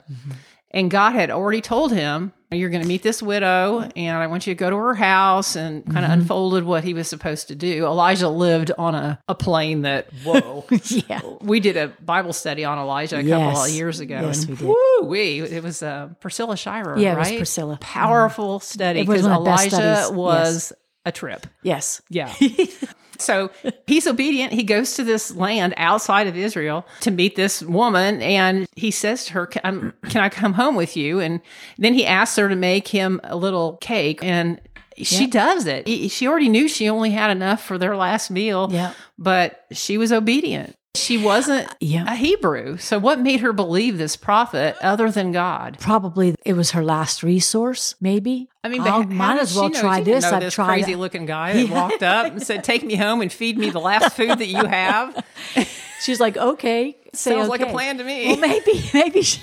and 0.71 0.91
God 0.91 1.13
had 1.13 1.31
already 1.31 1.61
told 1.61 1.91
him, 1.91 2.31
You're 2.51 2.69
going 2.69 2.81
to 2.83 2.87
meet 2.87 3.01
this 3.03 3.21
widow, 3.23 3.89
and 3.95 4.17
I 4.17 4.27
want 4.27 4.45
you 4.45 4.53
to 4.53 4.57
go 4.57 4.69
to 4.69 4.75
her 4.75 4.93
house, 4.93 5.55
and 5.55 5.85
kind 5.91 6.05
of 6.05 6.11
unfolded 6.11 6.63
what 6.63 6.83
he 6.83 6.93
was 6.93 7.07
supposed 7.07 7.47
to 7.47 7.55
do. 7.55 7.85
Elijah 7.85 8.29
lived 8.29 8.71
on 8.77 8.95
a, 8.95 9.19
a 9.27 9.35
plane 9.35 9.81
that, 9.83 10.11
whoa. 10.23 10.65
Yeah. 10.89 11.21
We 11.41 11.59
did 11.59 11.77
a 11.77 11.87
Bible 11.87 12.33
study 12.33 12.65
on 12.65 12.77
Elijah 12.77 13.19
a 13.19 13.23
couple 13.23 13.61
of 13.63 13.69
years 13.69 13.99
ago. 13.99 14.21
Yes, 14.21 14.41
and 14.41 14.49
we 14.51 14.55
did. 14.55 14.67
Woo, 14.67 15.07
we 15.07 15.41
it 15.41 15.63
was 15.63 15.81
uh, 15.81 16.09
Priscilla 16.19 16.55
Shirer, 16.57 16.97
Yeah, 16.97 17.13
right? 17.13 17.37
Priscilla. 17.37 17.77
Powerful 17.81 18.59
study 18.59 19.01
It 19.01 19.07
was 19.07 19.21
because 19.21 19.31
Elijah 19.31 20.09
was 20.11 20.73
a 21.05 21.11
trip. 21.11 21.47
Yes. 21.63 22.01
Yeah. 22.09 22.33
so 23.17 23.51
he's 23.87 24.07
obedient. 24.07 24.53
He 24.53 24.63
goes 24.63 24.93
to 24.95 25.03
this 25.03 25.33
land 25.35 25.73
outside 25.77 26.27
of 26.27 26.35
Israel 26.37 26.85
to 27.01 27.11
meet 27.11 27.35
this 27.35 27.61
woman, 27.61 28.21
and 28.21 28.67
he 28.75 28.91
says 28.91 29.25
to 29.25 29.33
her, 29.33 29.45
"Can, 29.47 29.61
um, 29.63 29.93
can 30.09 30.21
I 30.21 30.29
come 30.29 30.53
home 30.53 30.75
with 30.75 30.95
you?" 30.97 31.19
And 31.19 31.41
then 31.77 31.93
he 31.93 32.05
asks 32.05 32.37
her 32.37 32.49
to 32.49 32.55
make 32.55 32.87
him 32.87 33.19
a 33.23 33.35
little 33.35 33.77
cake, 33.77 34.23
and 34.23 34.59
she 34.97 35.27
does 35.27 35.65
it. 35.65 35.87
She 36.11 36.27
already 36.27 36.49
knew 36.49 36.67
she 36.67 36.89
only 36.89 37.11
had 37.11 37.31
enough 37.31 37.63
for 37.63 37.77
their 37.77 37.95
last 37.95 38.29
meal, 38.29 38.67
Yeah. 38.69 38.93
but 39.17 39.65
she 39.71 39.97
was 39.97 40.11
obedient. 40.11 40.75
She 40.99 41.17
wasn't 41.17 41.67
uh, 41.69 41.73
Yeah. 41.79 42.11
a 42.11 42.15
Hebrew. 42.15 42.77
So 42.77 42.99
what 42.99 43.19
made 43.19 43.39
her 43.39 43.53
believe 43.53 43.97
this 43.97 44.15
prophet 44.15 44.75
other 44.81 45.09
than 45.11 45.31
God? 45.31 45.77
Probably 45.79 46.35
it 46.45 46.53
was 46.53 46.71
her 46.71 46.83
last 46.83 47.23
resource, 47.23 47.95
maybe. 48.01 48.49
I 48.63 48.67
mean, 48.69 48.81
I'll- 48.81 48.99
oh, 49.01 49.03
might 49.03 49.39
as 49.39 49.55
well 49.55 49.69
try 49.69 50.01
this. 50.01 50.25
I've 50.25 50.41
this 50.41 50.53
tried 50.53 50.67
crazy 50.83 50.95
looking 50.95 51.25
guy 51.25 51.53
that 51.53 51.69
walked 51.69 52.03
up 52.03 52.27
and 52.31 52.41
said, 52.43 52.63
"Take 52.63 52.83
me 52.83 52.95
home 52.95 53.21
and 53.21 53.31
feed 53.31 53.57
me 53.57 53.69
the 53.69 53.79
last 53.79 54.15
food 54.15 54.37
that 54.39 54.47
you 54.47 54.65
have." 54.65 55.23
She's 56.01 56.19
like, 56.19 56.37
okay. 56.37 56.95
Say 57.13 57.31
Sounds 57.31 57.49
like 57.49 57.61
a 57.61 57.67
plan 57.67 57.97
to 57.97 58.03
me. 58.03 58.27
Well, 58.27 58.37
maybe, 58.37 58.89
maybe 58.93 59.21
she, 59.23 59.39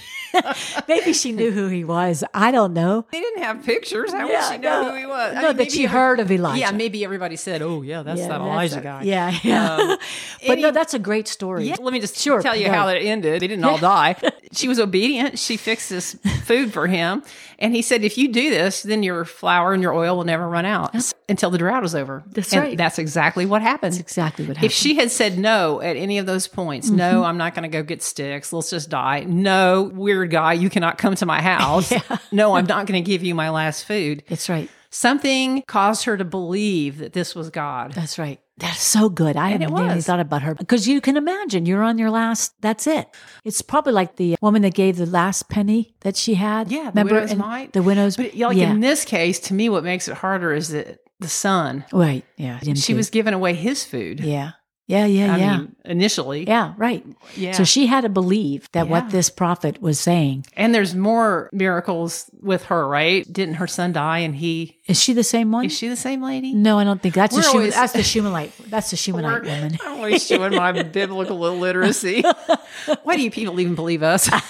maybe 0.89 1.13
she 1.13 1.33
knew 1.33 1.51
who 1.51 1.69
he 1.69 1.85
was. 1.85 2.23
I 2.35 2.51
don't 2.51 2.73
know. 2.73 3.07
They 3.11 3.21
didn't 3.21 3.43
have 3.43 3.65
pictures. 3.65 4.13
How 4.13 4.25
would 4.25 4.33
Yeah, 4.33 4.53
she 4.53 4.59
know 4.59 4.83
no. 4.83 4.91
who 4.91 4.97
he 4.97 5.07
was? 5.07 5.35
No, 5.35 5.53
that 5.53 5.73
she 5.73 5.85
heard 5.85 6.21
of 6.21 6.31
Elijah. 6.31 6.61
Yeah, 6.61 6.71
maybe 6.73 7.05
everybody 7.05 7.37
said, 7.37 7.63
"Oh, 7.63 7.83
yeah, 7.83 8.03
that's 8.03 8.21
Yeah, 8.21 8.29
that 8.29 8.39
that's 8.39 8.43
Elijah 8.51 8.79
a- 8.79 8.83
guy." 8.83 9.03
Yeah, 9.03 9.39
yeah. 9.43 9.77
Um, 9.77 9.99
but 10.47 10.59
no, 10.59 10.71
that's 10.71 10.95
a 10.95 10.99
great 10.99 11.27
story. 11.29 11.65
Yeah, 11.69 11.77
let 11.81 11.93
me 11.93 12.01
just 12.01 12.17
Sure, 12.19 12.41
tell 12.43 12.55
you 12.57 12.67
go 12.67 12.73
how 12.73 12.89
it 12.89 13.01
ended. 13.03 13.41
They 13.43 13.49
didn't 13.49 13.65
all 13.65 13.79
die. 13.79 14.17
she 14.53 14.69
was 14.69 14.79
obedient. 14.79 15.39
She 15.39 15.57
fixed 15.57 15.91
this 15.91 16.15
food 16.45 16.73
for 16.73 16.87
him. 16.87 17.23
And 17.59 17.75
he 17.75 17.81
said, 17.81 18.05
if 18.05 18.19
you 18.19 18.29
do 18.29 18.51
this, 18.51 18.83
then 18.83 19.03
your 19.03 19.25
flour 19.25 19.73
and 19.73 19.83
your 19.83 19.95
oil 19.95 20.19
will 20.19 20.25
never 20.25 20.47
run 20.47 20.67
out 20.67 20.95
until 21.27 21.49
the 21.49 21.57
drought 21.57 21.85
is 21.85 21.95
over. 21.95 22.23
That's 22.33 22.53
And 22.53 22.63
right. 22.63 22.77
That's 22.77 22.99
exactly 22.99 23.47
what 23.47 23.63
happened. 23.63 23.95
That's 23.95 24.01
exactly 24.03 24.45
what 24.47 24.59
happened. 24.59 24.67
If 24.71 24.73
she 24.77 24.97
had 24.97 25.11
said 25.11 25.39
no 25.39 25.81
at 25.81 25.97
any 25.97 26.19
of 26.19 26.27
those 26.27 26.49
points, 26.49 26.89
Mm-hmm. 26.89 26.97
no, 26.99 27.25
I'm 27.25 27.39
not 27.39 27.55
going 27.57 27.69
to 27.69 27.77
go 27.77 27.83
get 27.83 28.03
sticks. 28.03 28.53
Let's 28.53 28.71
just 28.71 28.89
die. 28.89 29.25
No, 29.25 29.83
weird 29.83 30.31
guy, 30.31 30.53
you 30.53 30.71
cannot 30.71 30.99
come 30.99 31.17
to 31.17 31.27
my 31.27 31.43
house. 31.43 31.93
No, 32.33 32.55
I'm 32.55 32.67
not 32.67 32.87
going 32.87 33.03
to 33.03 33.09
give 33.09 33.23
you 33.23 33.35
my 33.35 33.51
last 33.51 33.85
food. 33.85 34.23
That's 34.29 34.49
right. 34.49 34.69
Something 34.91 35.63
caused 35.67 36.05
her 36.05 36.17
to 36.17 36.25
believe 36.25 36.99
that 36.99 37.13
this 37.13 37.35
was 37.35 37.51
God. 37.51 37.93
That's 37.93 38.19
right. 38.19 38.41
That's 38.59 38.81
so 38.81 39.09
good. 39.09 39.37
I 39.37 39.51
and 39.51 39.63
hadn't 39.63 39.77
really 39.77 40.01
thought 40.01 40.21
about 40.21 40.43
her 40.43 40.55
because 40.55 40.89
you 40.89 41.01
can 41.01 41.17
imagine 41.17 41.67
you're 41.67 41.83
on 41.83 41.99
your 41.99 42.11
last. 42.11 42.55
That's 42.63 42.87
it. 42.87 43.07
It's 43.45 43.61
probably 43.61 43.93
like 43.93 44.17
the 44.17 44.37
woman 44.41 44.63
that 44.63 44.75
gave 44.75 44.97
the 44.97 45.07
last 45.07 45.49
penny 45.51 45.95
that 46.01 46.17
she 46.17 46.35
had. 46.35 46.71
Yeah, 46.71 46.85
the 46.85 47.03
Remember? 47.03 47.15
widow's 47.15 47.37
mite. 47.37 47.73
The 47.75 47.83
widow's. 47.83 48.17
But 48.17 48.35
like 48.35 48.57
yeah. 48.57 48.71
in 48.71 48.81
this 48.81 49.05
case, 49.05 49.39
to 49.41 49.55
me, 49.55 49.69
what 49.69 49.85
makes 49.85 50.09
it 50.09 50.15
harder 50.15 50.55
is 50.55 50.69
that 50.69 51.01
the 51.21 51.29
son, 51.29 51.85
right. 51.93 52.25
Yeah. 52.37 52.59
she 52.61 52.75
too. 52.75 52.97
was 52.97 53.11
giving 53.11 53.35
away 53.35 53.55
his 53.55 53.85
food. 53.85 54.21
Yeah. 54.21 54.53
Yeah. 54.89 55.05
Yeah. 55.07 55.35
I 55.35 55.39
yeah. 55.39 55.57
mean, 55.59 55.77
initially. 55.85 56.47
yeah. 56.47 56.75
Right. 56.77 57.05
Yeah. 57.35 57.53
So 57.53 57.65
she 57.65 57.87
had 57.87 58.03
to 58.03 58.09
believe 58.09 58.71
that 58.73 58.87
Yeah. 58.87 58.91
what 58.93 59.11
this 59.11 59.31
prophet 59.31 59.83
was 59.83 59.99
saying. 59.99 60.47
and 60.57 60.75
there's 60.75 60.95
more 60.95 61.51
miracles 61.53 62.31
with 62.41 62.67
her, 62.67 62.87
right? 62.87 63.31
Didn't 63.33 63.55
her 63.55 63.67
son 63.67 63.93
die 63.93 64.19
and 64.19 64.35
he, 64.37 64.79
Is 64.87 65.01
she 65.03 65.13
the 65.13 65.25
same 65.25 65.51
one? 65.51 65.65
is 65.65 65.77
she 65.77 65.89
the 65.89 65.97
same 65.97 66.23
lady? 66.23 66.55
no, 66.55 66.79
I 66.79 66.85
don't 66.85 67.03
think 67.03 67.15
that's 67.17 67.35
the 67.35 67.41
We're 67.43 67.49
always- 67.49 67.75
that's 67.75 67.93
the 67.95 68.03
Shunammite. 68.05 68.53
That's 68.69 68.91
the 68.91 68.97
Shunammite 68.97 69.43
woman. 69.43 69.77
I'm 69.85 69.97
always 69.97 70.25
showing 70.27 70.55
my 70.55 70.71
biblical 70.85 71.47
illiteracy. 71.47 72.23
Why 73.03 73.17
do 73.17 73.23
you 73.23 73.31
people 73.33 73.59
even 73.59 73.75
believe 73.75 74.03
us? 74.05 74.31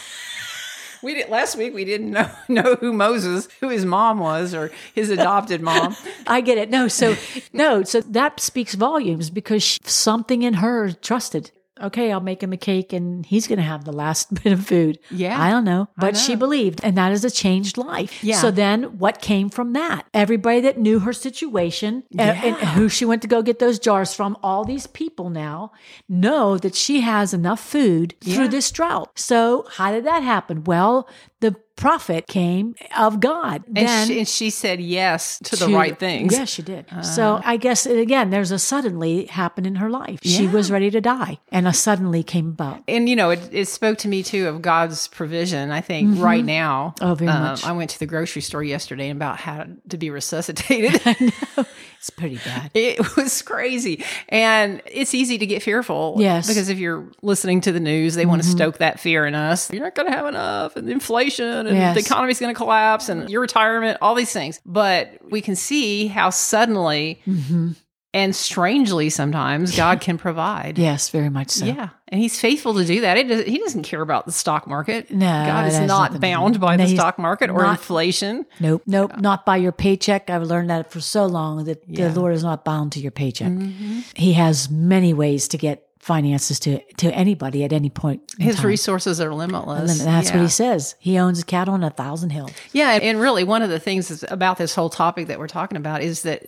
We 1.03 1.15
did 1.15 1.29
last 1.29 1.57
week. 1.57 1.75
We 1.75 1.85
didn't 1.85 2.11
know 2.11 2.31
know 2.49 2.77
who 2.77 2.93
Moses, 2.93 3.49
who 3.61 3.69
his 3.69 3.85
mom 3.85 4.19
was, 4.19 4.55
or 4.55 4.71
his 4.95 5.11
adopted 5.11 5.61
mom. 5.61 5.97
I 6.27 6.41
get 6.41 6.59
it. 6.59 6.71
No, 6.71 6.89
so 6.89 7.17
no, 7.53 7.83
so 7.83 8.01
that 8.01 8.41
speaks 8.41 8.75
volumes 8.75 9.31
because 9.31 9.63
she, 9.63 9.79
something 9.85 10.43
in 10.43 10.55
her 10.55 10.93
trusted. 10.93 11.51
Okay, 11.81 12.11
I'll 12.11 12.21
make 12.21 12.43
him 12.43 12.53
a 12.53 12.57
cake 12.57 12.93
and 12.93 13.27
he's 13.27 13.47
going 13.47 13.59
to 13.59 13.65
have 13.65 13.85
the 13.85 13.93
last 13.93 14.33
bit 14.43 14.53
of 14.53 14.67
food. 14.67 14.99
Yeah. 15.11 15.41
I 15.41 15.51
don't 15.51 15.65
know, 15.65 15.89
but 15.97 16.15
know. 16.15 16.19
she 16.21 16.35
believed 16.35 16.81
and 16.83 16.97
that 16.97 17.13
is 17.13 17.25
a 17.25 17.31
changed 17.31 17.77
life. 17.77 18.25
Yeah. 18.25 18.37
So 18.41 18.51
then 18.51 18.99
what 18.99 19.21
came 19.21 19.51
from 19.51 19.73
that? 19.75 20.07
Everybody 20.15 20.61
that 20.61 20.79
knew 20.79 21.01
her 21.01 21.13
situation 21.13 22.05
a- 22.19 22.23
and, 22.23 22.57
Yeah. 22.57 22.75
who 22.75 22.89
she 22.89 23.05
went 23.05 23.23
to 23.23 23.29
go 23.29 23.43
get 23.43 23.59
those 23.59 23.79
jars 23.79 24.15
from, 24.15 24.37
all 24.43 24.65
these 24.65 24.87
people 24.87 25.29
now 25.31 25.73
know 26.09 26.57
that 26.59 26.75
she 26.75 27.03
has 27.03 27.35
enough 27.35 27.61
food 27.61 28.15
Yeah. 28.23 28.37
through 28.37 28.49
this 28.49 28.71
drought. 28.71 29.11
So 29.19 29.67
how 29.73 29.93
did 29.93 30.05
that 30.05 30.23
happen? 30.23 30.65
Well, 30.65 31.07
the 31.41 31.55
prophet 31.77 32.27
came 32.27 32.75
of 32.97 33.21
God. 33.21 33.65
And, 33.67 33.77
then 33.77 34.09
she, 34.09 34.19
and 34.19 34.29
she 34.29 34.51
said 34.51 34.81
yes 34.81 35.39
to 35.45 35.57
the 35.57 35.69
right 35.69 35.99
things. 35.99 36.33
Yes, 36.33 36.49
she 36.49 36.63
did. 36.63 36.87
so 37.03 37.41
I 37.45 37.59
guess 37.59 37.87
again, 37.87 38.31
there's 38.31 38.51
a 38.51 38.59
suddenly 38.59 39.27
happened 39.27 39.67
in 39.67 39.77
her 39.77 39.91
life. 39.91 40.21
She 40.23 40.47
was 40.47 40.71
ready 40.71 40.91
to 40.91 41.01
die, 41.01 41.39
and 41.53 41.69
a 41.69 41.73
suddenly 41.73 42.23
came 42.23 42.49
about. 42.49 42.83
And 42.89 43.09
you 43.09 43.17
know, 43.17 43.31
it, 43.31 43.49
it 43.53 43.69
spoke 43.69 43.99
to 43.99 44.09
me 44.09 44.23
too 44.23 44.49
of 44.49 44.63
God's 44.63 45.09
provision. 45.09 45.71
I 45.71 45.81
think 45.81 46.19
right 46.21 46.45
now. 46.45 46.95
Oh, 47.01 47.15
very 47.15 47.31
um, 47.31 47.43
much. 47.43 47.65
I 47.65 47.73
went 47.73 47.91
to 47.91 47.99
the 47.99 48.07
grocery 48.07 48.43
store 48.43 48.65
yesterday 48.65 49.11
and 49.11 49.19
about 49.19 49.39
how 49.39 49.67
to 49.89 49.99
be 49.99 50.11
resuscitated. 50.11 51.01
I 51.07 51.17
know. 51.21 51.65
It's 51.99 52.11
pretty 52.11 52.37
bad. 52.37 52.71
It 52.73 53.17
was 53.17 53.43
crazy. 53.43 54.05
And 54.29 54.81
it's 54.87 55.13
easy 55.13 55.39
to 55.39 55.47
get 55.47 55.61
fearful. 55.61 56.17
Yes. 56.19 56.45
Mm-hmm. 56.45 56.51
Because 56.53 56.69
if 56.69 56.79
you're 56.79 57.11
listening 57.23 57.63
to 57.63 57.73
the 57.73 57.81
news, 57.81 58.15
they 58.15 58.27
want 58.27 58.43
to 58.43 58.49
stoke 58.49 58.79
that 58.79 59.01
fear 59.01 59.27
in 59.27 59.35
us. 59.35 59.73
You're 59.73 59.83
not 59.83 59.97
going 59.97 60.07
to 60.09 60.15
have 60.15 60.27
enough, 60.27 60.77
and 60.77 60.89
inflation, 60.89 61.26
and 61.67 61.77
Yes. 61.77 61.95
the 61.95 62.01
economy's 62.01 62.39
going 62.41 62.55
to 62.55 62.59
collapse, 62.59 63.09
and 63.09 63.29
your 63.31 63.41
retirement, 63.41 63.99
all 64.01 64.15
these 64.15 64.33
things. 64.33 64.61
But 64.65 65.19
we 65.31 65.41
can 65.41 65.57
see 65.57 66.07
how 66.07 66.31
suddenly 66.31 67.21
Mm-hmm. 67.27 67.73
and 68.15 68.35
strangely 68.35 69.11
sometimes 69.11 69.77
God 69.77 70.01
can 70.01 70.17
provide. 70.19 70.79
Yes, 70.79 71.11
very 71.11 71.29
much 71.29 71.51
so. 71.51 71.67
Yeah, 71.67 71.91
and 72.09 72.19
he's 72.21 72.41
faithful 72.41 72.73
to 72.75 72.85
do 72.85 73.03
that. 73.03 73.19
It 73.19 73.29
does, 73.29 73.45
he 73.45 73.59
doesn't 73.59 73.83
care 73.83 74.01
about 74.01 74.25
the 74.25 74.33
stock 74.33 74.67
market. 74.67 75.11
No, 75.11 75.27
God 75.27 75.67
is 75.67 75.79
not 75.81 75.87
nothing 75.87 76.13
to 76.13 76.19
do- 76.19 76.21
bound 76.33 76.61
by 76.61 76.77
No, 76.77 76.87
the 76.87 76.95
stock 76.95 77.19
market 77.19 77.51
or 77.51 77.63
not- 77.63 77.73
inflation. 77.79 78.47
Nope, 78.59 78.83
nope, 78.87 79.19
not 79.21 79.45
by 79.45 79.57
your 79.59 79.73
paycheck. 79.73 80.31
I've 80.31 80.45
learned 80.45 80.71
that 80.71 80.91
for 80.91 81.01
so 81.01 81.27
long 81.27 81.65
that 81.65 81.83
Yeah. 81.87 82.09
the 82.09 82.19
Lord 82.21 82.35
is 82.35 82.43
not 82.45 82.65
bound 82.65 82.93
to 82.93 83.01
your 83.01 83.11
paycheck. 83.11 83.53
Mm-hmm. 83.53 84.01
He 84.15 84.33
has 84.35 84.71
many 84.71 85.13
ways 85.13 85.47
to 85.49 85.59
get 85.59 85.86
finances 86.07 86.61
to 86.61 86.79
to 86.99 87.11
anybody 87.13 87.65
at 87.65 87.73
any 87.73 87.91
point. 87.91 88.23
in 88.39 88.45
His 88.45 88.57
time. 88.57 88.67
resources 88.67 89.21
are 89.21 89.35
limitless. 89.35 89.99
And 90.01 90.09
that's 90.09 90.31
what 90.31 90.41
he 90.41 90.49
says. 90.49 90.95
He 91.01 91.19
owns 91.19 91.43
cattle 91.43 91.75
on 91.75 91.83
a 91.83 91.91
thousand 91.91 92.31
hills. 92.31 92.53
Yeah, 92.73 92.93
and- 92.93 93.21
really, 93.21 93.43
one 93.45 93.63
of 93.63 93.71
the 93.71 93.81
things 93.81 94.11
is 94.11 94.25
about 94.29 94.57
this 94.57 94.75
whole 94.75 94.89
topic 94.91 95.27
that 95.27 95.39
we're 95.41 95.49
talking 95.49 95.77
about 95.77 96.03
is 96.03 96.23
that 96.23 96.47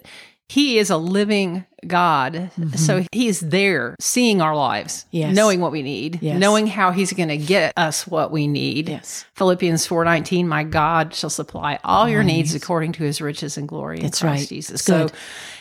he 0.49 0.79
is 0.79 0.89
a 0.91 0.97
living 0.97 1.67
God. 1.87 2.51
So 2.77 3.05
he 3.13 3.27
is 3.29 3.41
there, 3.41 3.95
seeing 4.01 4.41
our 4.41 4.57
lives, 4.57 5.05
Mm-hmm. 5.07 5.17
Yes. 5.17 5.37
knowing 5.37 5.61
what 5.61 5.73
we 5.73 5.83
need, 5.83 6.21
Yes. 6.23 6.39
knowing 6.39 6.67
how 6.69 6.91
he's 6.93 7.13
going 7.13 7.29
to 7.29 7.37
get 7.37 7.73
us 7.77 8.07
what 8.07 8.31
we 8.31 8.47
need. 8.47 8.89
Yes. 8.89 9.25
Philippians 9.35 9.87
four 9.87 10.05
nineteen, 10.05 10.47
my 10.49 10.63
God 10.65 11.15
shall 11.15 11.31
supply 11.31 11.79
all 11.85 12.09
your 12.09 12.23
needs 12.23 12.55
according 12.55 12.93
to 12.93 13.03
His 13.03 13.21
riches 13.21 13.59
and 13.59 13.67
glory 13.69 13.99
in 13.99 14.05
That's 14.05 14.21
Christ 14.21 14.43
right. 14.43 14.49
Jesus. 14.49 14.75
It's 14.77 14.85
So, 14.85 15.09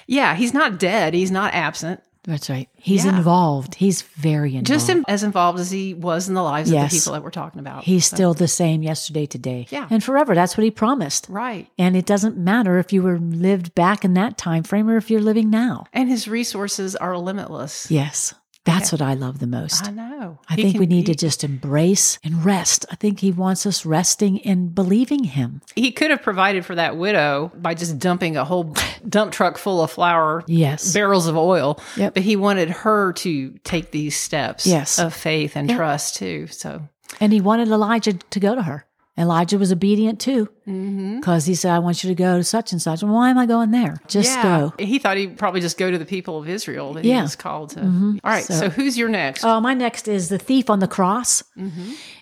yeah, 0.05 0.35
he's 0.35 0.53
not 0.53 0.77
dead. 0.79 1.13
He's 1.15 1.31
not 1.31 1.53
absent. 1.55 2.01
That's 2.27 2.49
right. 2.49 2.67
He's 2.75 3.05
Yeah. 3.05 3.15
involved. 3.17 3.75
He's 3.75 4.01
very 4.01 4.49
involved. 4.49 4.67
Just 4.67 4.89
in, 4.89 5.05
as 5.07 5.23
involved 5.23 5.59
as 5.59 5.71
he 5.71 5.93
was 5.93 6.27
in 6.27 6.33
the 6.35 6.43
lives 6.43 6.69
of 6.69 6.79
the 6.81 6.87
people 6.89 7.13
that 7.13 7.23
we're 7.23 7.31
talking 7.31 7.59
about. 7.59 7.85
He's 7.85 8.05
still 8.05 8.33
the 8.33 8.49
same 8.49 8.83
yesterday, 8.83 9.25
today, 9.25 9.65
Yeah. 9.69 9.87
and 9.89 10.03
forever. 10.03 10.35
That's 10.35 10.57
what 10.57 10.65
he 10.65 10.71
promised. 10.71 11.27
right. 11.29 11.67
And 11.79 11.95
it 11.95 12.05
doesn't 12.05 12.37
matter 12.37 12.77
if 12.79 12.91
you 12.91 13.01
were 13.01 13.17
lived 13.17 13.73
back 13.75 14.03
in 14.03 14.13
that 14.15 14.37
time 14.37 14.63
frame 14.63 14.89
or 14.89 14.97
if 14.97 15.09
you're 15.09 15.21
living 15.21 15.49
now. 15.49 15.85
And 15.93 16.09
his 16.09 16.27
resources 16.27 16.95
are 16.97 17.17
limitless. 17.17 17.89
Yes, 17.89 18.33
that's 18.65 18.91
what 18.91 19.01
I 19.01 19.13
love 19.13 19.39
the 19.39 19.47
most. 19.47 19.87
I 19.87 19.91
know. 19.91 20.39
I 20.49 20.55
He 20.55 20.63
think 20.63 20.73
can- 20.73 20.79
we 20.81 20.85
need 20.87 21.07
he- 21.07 21.13
to 21.13 21.15
just 21.15 21.45
embrace 21.45 22.19
and 22.25 22.43
rest. 22.43 22.85
I 22.91 22.95
think 22.95 23.21
he 23.21 23.31
wants 23.31 23.65
us 23.65 23.85
resting 23.85 24.41
and 24.41 24.75
believing 24.75 25.23
him. 25.23 25.61
he 25.75 25.91
could 25.93 26.11
have 26.11 26.21
provided 26.21 26.65
for 26.65 26.75
that 26.75 26.97
widow 26.97 27.51
by 27.55 27.73
just 27.73 27.97
dumping 27.99 28.35
a 28.35 28.43
whole 28.43 28.73
dump 29.09 29.31
truck 29.31 29.57
full 29.57 29.81
of 29.81 29.91
flour, 29.91 30.43
Yes. 30.47 30.93
barrels 30.93 31.27
of 31.27 31.37
oil. 31.37 31.79
Yep. 31.95 32.13
But 32.15 32.23
he 32.23 32.35
wanted 32.35 32.69
her 32.69 33.13
to 33.13 33.51
take 33.63 33.91
these 33.91 34.15
steps 34.17 34.65
Yes. 34.67 34.99
of 34.99 35.13
faith 35.13 35.55
and 35.55 35.69
trust 35.69 36.15
too. 36.17 36.47
So 36.47 36.81
And 37.19 37.31
he 37.33 37.41
wanted 37.41 37.69
Elijah 37.69 38.13
to 38.13 38.39
go 38.39 38.53
to 38.55 38.63
her. 38.63 38.85
Elijah 39.17 39.57
was 39.57 39.71
obedient 39.71 40.19
too, 40.19 40.49
Mm-hmm. 40.67 41.19
because 41.21 41.45
he 41.45 41.55
said, 41.55 41.71
I 41.71 41.79
want 41.79 42.03
you 42.03 42.09
to 42.09 42.15
go 42.15 42.37
to 42.37 42.43
such 42.43 42.73
and 42.73 42.81
such. 42.81 43.01
Well, 43.01 43.13
why 43.13 43.29
am 43.29 43.37
I 43.37 43.45
going 43.45 43.71
there? 43.71 44.01
Just 44.07 44.41
go. 44.43 44.73
He 44.77 44.99
thought 44.99 45.15
he'd 45.15 45.37
probably 45.37 45.61
just 45.61 45.77
go 45.77 45.89
to 45.89 45.97
the 45.97 46.05
people 46.05 46.37
of 46.39 46.49
Israel 46.49 46.93
that 46.93 47.05
Yeah. 47.05 47.13
Mm-hmm. 47.13 47.19
he 47.19 47.23
was 47.23 47.35
called 47.37 47.69
to. 47.71 47.81
All 47.81 48.19
right. 48.25 48.43
So, 48.43 48.53
So- 48.53 48.69
who's 48.69 48.97
your 48.97 49.07
next? 49.07 49.45
Oh, 49.45 49.61
my 49.61 49.73
next 49.73 50.07
is 50.09 50.27
the 50.29 50.37
thief 50.37 50.69
on 50.69 50.79
the 50.79 50.87
cross. 50.87 51.41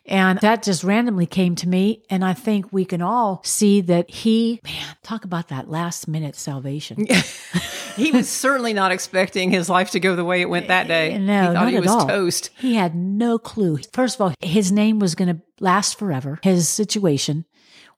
And 0.07 0.39
that 0.41 0.61
just 0.61 0.83
randomly 0.83 1.25
came 1.25 1.55
to 1.55 1.67
me. 1.67 2.03
And 2.11 2.23
I 2.23 2.33
think 2.33 2.71
we 2.71 2.85
can 2.85 3.01
all 3.01 3.41
see 3.43 3.81
that 3.81 4.11
he, 4.11 4.61
man, 4.63 4.95
talk 5.01 5.25
about 5.25 5.47
that 5.47 5.67
last 5.67 6.07
minute 6.07 6.35
salvation. 6.35 7.07
he 7.95 8.11
was 8.11 8.29
certainly 8.29 8.73
not 8.73 8.91
expecting 8.91 9.49
his 9.49 9.67
life 9.69 9.89
to 9.91 9.99
go 9.99 10.15
the 10.15 10.23
way 10.23 10.41
it 10.41 10.49
went 10.49 10.67
that 10.67 10.87
day. 10.87 11.17
No, 11.17 11.39
he 11.41 11.45
thought 11.47 11.53
not 11.53 11.69
he 11.69 11.75
at 11.77 11.81
was 11.81 11.91
all. 11.91 12.07
toast. 12.07 12.51
He 12.59 12.75
had 12.75 12.93
no 12.95 13.39
clue. 13.39 13.79
First 13.93 14.15
of 14.15 14.21
all, 14.21 14.33
his 14.41 14.71
name 14.71 14.99
was 14.99 15.15
going 15.15 15.35
to 15.35 15.41
last 15.59 15.97
forever, 15.97 16.39
his 16.43 16.69
situation. 16.69 17.45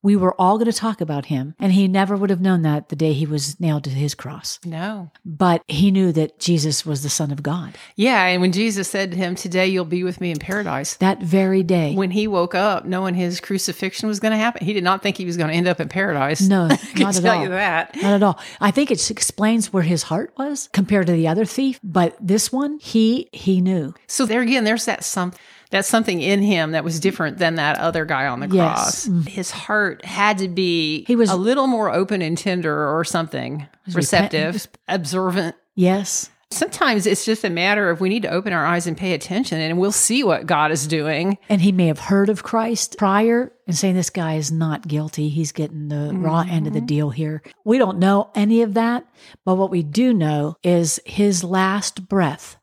We 0.07 0.15
were 0.15 0.33
all 0.39 0.57
going 0.57 0.71
to 0.71 0.77
talk 0.77 1.01
about 1.01 1.25
him. 1.25 1.53
And 1.59 1.73
he 1.73 1.89
never 1.89 2.15
would 2.15 2.29
have 2.29 2.39
known 2.39 2.61
that 2.61 2.87
the 2.87 2.95
day 2.95 3.11
he 3.11 3.25
was 3.25 3.59
nailed 3.59 3.83
to 3.83 3.89
his 3.89 4.15
cross. 4.15 4.57
No. 4.63 5.11
But 5.25 5.63
he 5.67 5.91
knew 5.91 6.13
that 6.13 6.39
Jesus 6.39 6.85
was 6.85 7.03
the 7.03 7.09
Son 7.09 7.29
of 7.29 7.43
God. 7.43 7.75
Yeah. 7.97 8.23
And 8.25 8.41
when 8.41 8.53
Jesus 8.53 8.87
said 8.87 9.11
to 9.11 9.17
him, 9.17 9.35
Today 9.35 9.67
you'll 9.67 9.83
be 9.83 10.05
with 10.05 10.21
me 10.21 10.31
in 10.31 10.39
paradise, 10.39 10.95
That 10.95 11.21
very 11.21 11.61
day. 11.61 11.93
when 11.93 12.11
he 12.11 12.25
woke 12.25 12.55
up, 12.55 12.85
knowing 12.85 13.15
his 13.15 13.41
crucifixion 13.41 14.07
was 14.07 14.21
going 14.21 14.31
to 14.31 14.37
happen, 14.37 14.65
he 14.65 14.71
did 14.71 14.85
not 14.85 15.03
think 15.03 15.17
he 15.17 15.25
was 15.25 15.35
going 15.35 15.49
to 15.49 15.55
end 15.55 15.67
up 15.67 15.81
in 15.81 15.89
paradise. 15.89 16.39
No, 16.39 16.67
I 16.71 16.77
can 16.77 17.01
not 17.01 17.17
at 17.17 17.21
tell 17.21 17.35
all. 17.35 17.43
you 17.43 17.49
that. 17.49 17.93
Not 17.97 18.13
at 18.13 18.23
all. 18.23 18.39
I 18.61 18.71
think 18.71 18.91
it 18.91 19.11
explains 19.11 19.73
where 19.73 19.83
his 19.83 20.03
heart 20.03 20.31
was 20.37 20.69
compared 20.71 21.07
to 21.07 21.13
the 21.13 21.27
other 21.27 21.43
thief. 21.43 21.81
But 21.83 22.15
this 22.21 22.49
one, 22.49 22.79
he 22.79 23.27
he 23.33 23.59
knew. 23.59 23.93
So 24.07 24.25
there 24.25 24.39
again, 24.39 24.63
there's 24.63 24.85
that 24.85 25.03
some 25.03 25.33
that's 25.69 25.87
something 25.87 26.21
in 26.21 26.41
him 26.41 26.71
that 26.71 26.83
was 26.83 26.99
different 26.99 27.37
than 27.37 27.55
that 27.55 27.77
other 27.79 28.05
guy 28.05 28.27
on 28.27 28.39
the 28.39 28.47
Yes. 28.47 28.73
Cross. 28.73 29.07
Mm-hmm. 29.07 29.21
His 29.21 29.51
heart 29.51 30.05
had 30.05 30.37
to 30.39 30.47
be 30.47 31.03
He 31.05 31.15
was- 31.15 31.29
a 31.29 31.35
little 31.35 31.67
more 31.67 31.91
open 31.93 32.21
and 32.21 32.37
tender 32.37 32.87
or 32.95 33.03
something, 33.03 33.67
receptive, 33.93 34.53
was- 34.53 34.67
observant. 34.87 35.55
Yes. 35.75 36.29
Sometimes 36.49 37.05
it's 37.05 37.25
just 37.25 37.43
a 37.43 37.49
matter 37.49 37.89
of 37.89 37.99
we 37.99 38.07
need 38.07 38.21
to 38.21 38.29
open 38.29 38.53
our 38.53 38.65
eyes 38.65 38.87
and 38.87 38.95
pay 38.95 39.13
attention 39.13 39.59
and 39.59 39.77
we'll 39.77 39.91
see 39.91 40.23
what 40.23 40.45
God 40.45 40.71
is 40.71 40.87
doing. 40.87 41.37
And 41.49 41.59
he 41.59 41.73
may 41.73 41.87
have 41.87 41.99
heard 41.99 42.29
of 42.29 42.41
Christ 42.41 42.95
prior 42.97 43.51
and 43.67 43.75
saying 43.75 43.95
this 43.95 44.09
guy 44.09 44.35
is 44.35 44.49
not 44.49 44.87
guilty. 44.87 45.27
He's 45.27 45.51
getting 45.51 45.89
the 45.89 46.11
raw 46.13 46.45
end 46.49 46.65
of 46.65 46.71
the 46.71 46.79
mm-hmm. 46.79 46.85
deal 46.85 47.09
here. 47.09 47.41
We 47.65 47.77
don't 47.77 47.99
know 47.99 48.29
any 48.33 48.61
of 48.61 48.75
that, 48.75 49.05
but 49.43 49.55
what 49.55 49.69
we 49.71 49.83
do 49.83 50.13
know 50.13 50.55
is 50.63 51.01
his 51.05 51.43
last 51.43 52.07
breath, 52.07 52.55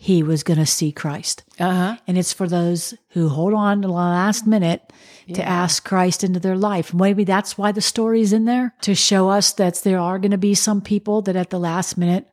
he 0.00 0.22
was 0.22 0.44
going 0.44 0.58
to 0.60 0.64
see 0.66 0.92
Christ. 0.92 1.42
Uh 1.58 1.72
huh. 1.72 1.96
And 2.06 2.16
it's 2.16 2.32
for 2.32 2.46
those 2.46 2.94
who 3.10 3.28
hold 3.28 3.52
on 3.52 3.82
to 3.82 3.88
the 3.88 3.92
last 3.94 4.46
minute 4.46 4.92
to 5.34 5.42
ask 5.46 5.84
Christ 5.84 6.22
into 6.24 6.38
their 6.40 6.56
life. 6.56 6.94
Maybe 6.94 7.24
that's 7.24 7.58
why 7.58 7.72
the 7.72 7.80
story's 7.82 8.32
in 8.32 8.44
there 8.44 8.74
to 8.82 8.94
show 8.94 9.28
us 9.28 9.52
that 9.54 9.74
there 9.82 9.98
are 9.98 10.18
going 10.18 10.30
to 10.30 10.38
be 10.38 10.54
some 10.54 10.80
people 10.80 11.20
that 11.22 11.36
at 11.36 11.50
the 11.50 11.58
last 11.58 11.98
minute 11.98 12.26